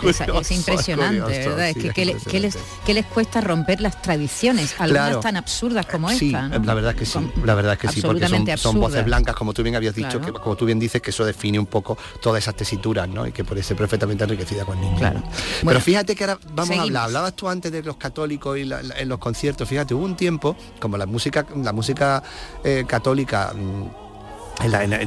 [0.52, 1.70] impresionante, ¿verdad?
[1.70, 2.06] es que, ¿qué,
[2.40, 2.56] les,
[2.88, 6.48] les, cuesta romper las tradiciones, algunas tan absurdas como esta?
[6.48, 9.54] La verdad es que sí, la verdad es que sí, porque son, voces blancas, como
[9.54, 12.44] tú bien habías dicho, que como tú bien dices, que eso define un poco todas
[12.44, 13.28] esas tesituras, ¿no?
[13.28, 15.00] Y que puede ser perfectamente enriquecida con niños.
[15.00, 15.24] Claro.
[15.66, 19.10] pero fíjate que ahora vamos a hablar, hablabas tú antes de los católicos y en
[19.10, 22.24] los conciertos, fíjate, hubo un tiempo, como la música, la música
[22.64, 23.54] eh, católica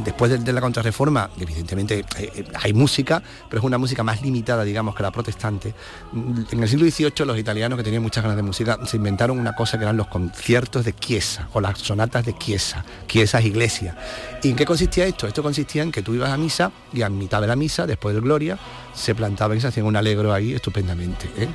[0.05, 4.65] después de, la contrarreforma, evidentemente eh, eh, hay música, pero es una música más limitada,
[4.65, 5.75] digamos, que la protestante.
[6.13, 9.39] Mm, en el siglo XVIII los italianos que tenían muchas ganas de música se inventaron
[9.39, 12.85] una cosa que eran los conciertos de Chiesa o las sonatas de Chiesa.
[13.07, 13.97] Chiesa es iglesia.
[14.43, 15.27] ¿Y en qué consistía esto?
[15.27, 18.15] Esto consistía en que tú ibas a misa y a mitad de la misa, después
[18.15, 18.59] del Gloria,
[18.95, 21.31] se plantaba y se hacían un alegro ahí estupendamente.
[21.37, 21.49] ¿eh?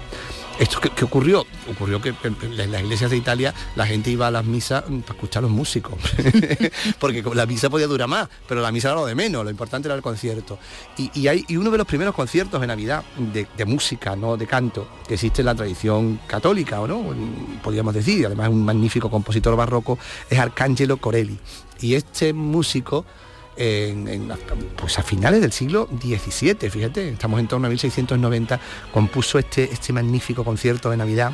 [0.59, 1.45] ¿Esto qué, ocurrió?
[1.69, 5.39] Ocurrió que en las iglesias de Italia la gente iba a las misas para escuchar
[5.39, 5.95] a los músicos,
[6.99, 9.87] porque la misa podía durar más, pero la misa era lo de menos, lo importante
[9.87, 10.59] era el concierto.
[10.97, 15.15] Y, hay, uno de los primeros conciertos de Navidad de, música, no de canto, que
[15.15, 17.03] existe en la tradición católica, ¿o no?
[17.63, 19.97] Podríamos decir, además es un magnífico compositor barroco,
[20.29, 21.39] es Arcángelo Corelli.
[21.81, 23.05] Y este músico
[23.55, 24.31] en,
[24.75, 28.59] pues a finales del siglo XVII, fíjate, estamos en torno a 1690,
[28.91, 31.33] compuso este, este magnífico concierto de Navidad.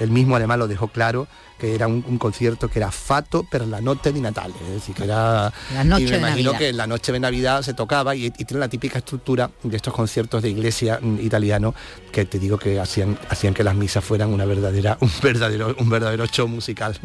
[0.00, 1.28] El mismo además lo dejó claro
[1.58, 5.04] que era un, concierto que era fato per la noche de Natal, es decir, que
[5.04, 8.30] era la noche y me imagino que en la noche de Navidad se tocaba y,
[8.30, 11.74] tiene la típica estructura de estos conciertos de iglesia mm, italiano
[12.10, 15.88] que te digo que hacían hacían que las misas fueran una verdadera un verdadero un
[15.88, 16.98] verdadero show musical.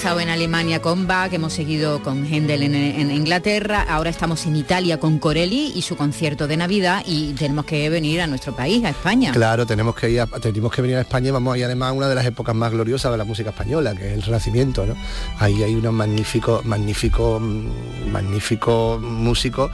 [0.00, 4.98] Empezado en Alemania con Bach, hemos seguido con Händel en, Inglaterra, ahora estamos en Italia
[4.98, 8.88] con Corelli y su concierto de Navidad y tenemos que venir a nuestro país, a
[8.88, 9.30] España.
[9.32, 10.08] Claro, tenemos que
[10.80, 13.24] venir a España, vamos y además a una de las épocas más gloriosas de la
[13.24, 14.86] música española, que es el Renacimiento.
[15.38, 19.70] Ahí hay unos magníficos, magníficos, mm, magníficos músicos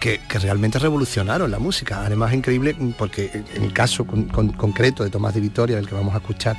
[0.00, 2.04] que, realmente revolucionaron la música.
[2.04, 6.16] Además, increíble porque en el caso concreto de Tomás de Vitoria, del que vamos a
[6.16, 6.56] escuchar,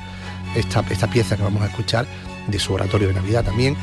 [0.55, 2.05] esta pieza que vamos a escuchar,
[2.47, 3.75] de su oratorio de Navidad también,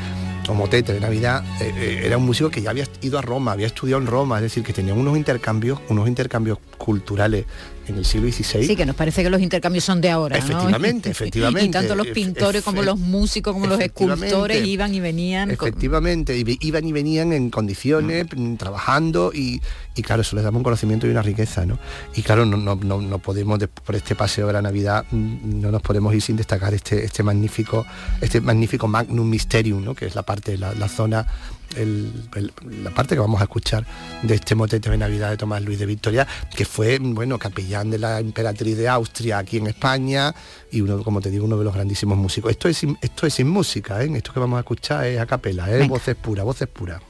[0.47, 3.51] o motete de Navidad, eh, eh, era un músico que ya había ido a Roma,
[3.51, 7.45] había estudiado en Roma, es decir, que tenía unos intercambios, unos intercambios culturales
[7.89, 8.65] en el siglo XVI.
[8.65, 10.37] Sí, que nos parece que los intercambios son de ahora.
[10.37, 11.65] Efectivamente, efectivamente.
[11.65, 15.51] y tanto los pintores como los músicos, como los escultores iban y venían.
[15.51, 19.61] Efectivamente, iban y venían en condiciones, mm, trabajando y,
[20.01, 21.77] claro, eso les daba un conocimiento y una riqueza, ¿no?
[22.15, 25.81] Y claro, no, no, no, podemos, por este paseo de la Navidad, mm, no nos
[25.81, 27.85] podemos ir sin destacar este, este magnífico,
[28.21, 29.95] este magnífico Magnum Mysterium, ¿no?
[29.95, 31.27] Que es la parte, la, la zona
[31.75, 33.85] la parte que vamos a escuchar
[34.23, 37.99] de este motete de Navidad de Tomás Luis de Victoria, que fue, bueno, capellán de
[37.99, 40.33] la emperatriz de Austria aquí en España
[40.71, 42.51] y uno, como te digo, uno de los grandísimos músicos.
[42.51, 44.09] Esto es, esto es sin música, ¿eh?
[44.13, 45.87] esto que vamos a escuchar es a capela, es ¿eh?
[45.87, 47.01] voces puras, voces puras.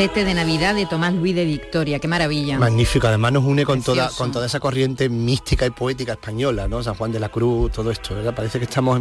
[0.00, 2.58] Motete de Navidad de Tomás Luis de Victoria, qué maravilla.
[2.58, 6.82] Magnífico, además nos une con toda, con toda esa corriente mística y poética española, ¿no?
[6.82, 8.34] San Juan de la Cruz, todo esto, ¿verdad?
[8.34, 8.98] Parece que estamos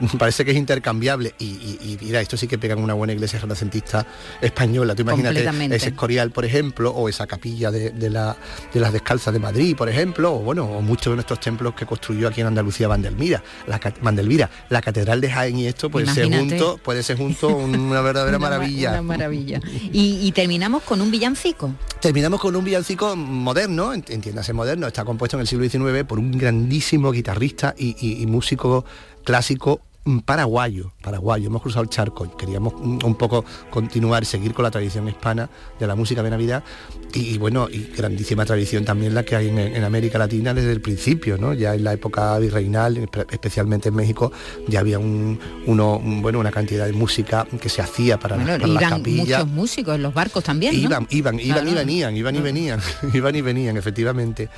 [0.18, 4.06] parece que es intercambiable y, mira, esto sí que pegan una buena iglesia renacentista
[4.40, 4.94] española.
[4.94, 8.36] Tú imagínate ese Escorial, por ejemplo, o esa capilla de, la,
[8.72, 11.86] de las descalzas de Madrid, por ejemplo, o bueno, o muchos de nuestros templos que
[11.86, 16.28] construyó aquí en Andalucía Vandelmira, la, Vandelvira, la Catedral de Jaén y esto puede ser
[16.28, 18.90] junto, puede ser junto una verdadera maravilla.
[18.90, 19.60] Una maravilla.
[19.92, 21.72] Y, terminamos con un villancico.
[22.00, 26.32] Terminamos con un villancico moderno, entiéndase moderno, está compuesto en el siglo XIX por un
[26.32, 28.84] grandísimo guitarrista y músico
[29.24, 29.80] clásico
[30.24, 35.48] paraguayo, paraguayo, hemos cruzado el charco, queríamos un poco continuar, seguir con la tradición hispana
[35.78, 36.64] de la música de Navidad
[37.12, 41.38] y, bueno, y grandísima tradición también la que hay en, América Latina desde el principio,
[41.38, 41.52] ¿no?
[41.52, 44.32] Ya en la época virreinal, especialmente en México,
[44.66, 48.90] ya había un, uno, bueno, una cantidad de música que se hacía para, bueno, para
[48.90, 52.80] las muchos músicos en los barcos también, Iban, iban, iban y venían, iban y venían,
[53.12, 54.48] iban y venían, efectivamente.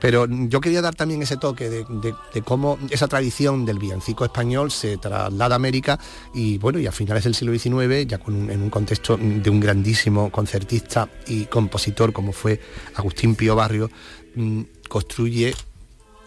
[0.00, 1.84] Pero yo quería dar también ese toque de,
[2.32, 5.95] de cómo esa tradición del villancico español se traslada a América
[6.34, 9.60] y bueno, y a finales del siglo XIX, ya con en un contexto de un
[9.60, 12.60] grandísimo concertista y compositor como fue
[12.94, 13.90] Agustín Pío Barrio,
[14.34, 15.54] mm, construye,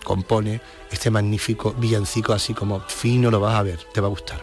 [0.03, 0.61] compone
[0.91, 4.41] este magnífico villancico así como fino lo vas a ver, te va a gustar.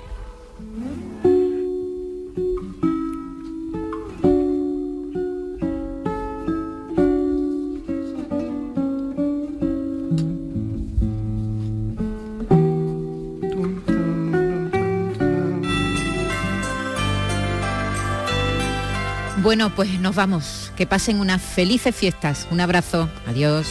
[19.46, 20.72] Bueno, pues nos vamos.
[20.74, 22.48] Que pasen unas felices fiestas.
[22.50, 23.08] Un abrazo.
[23.28, 23.68] Adiós.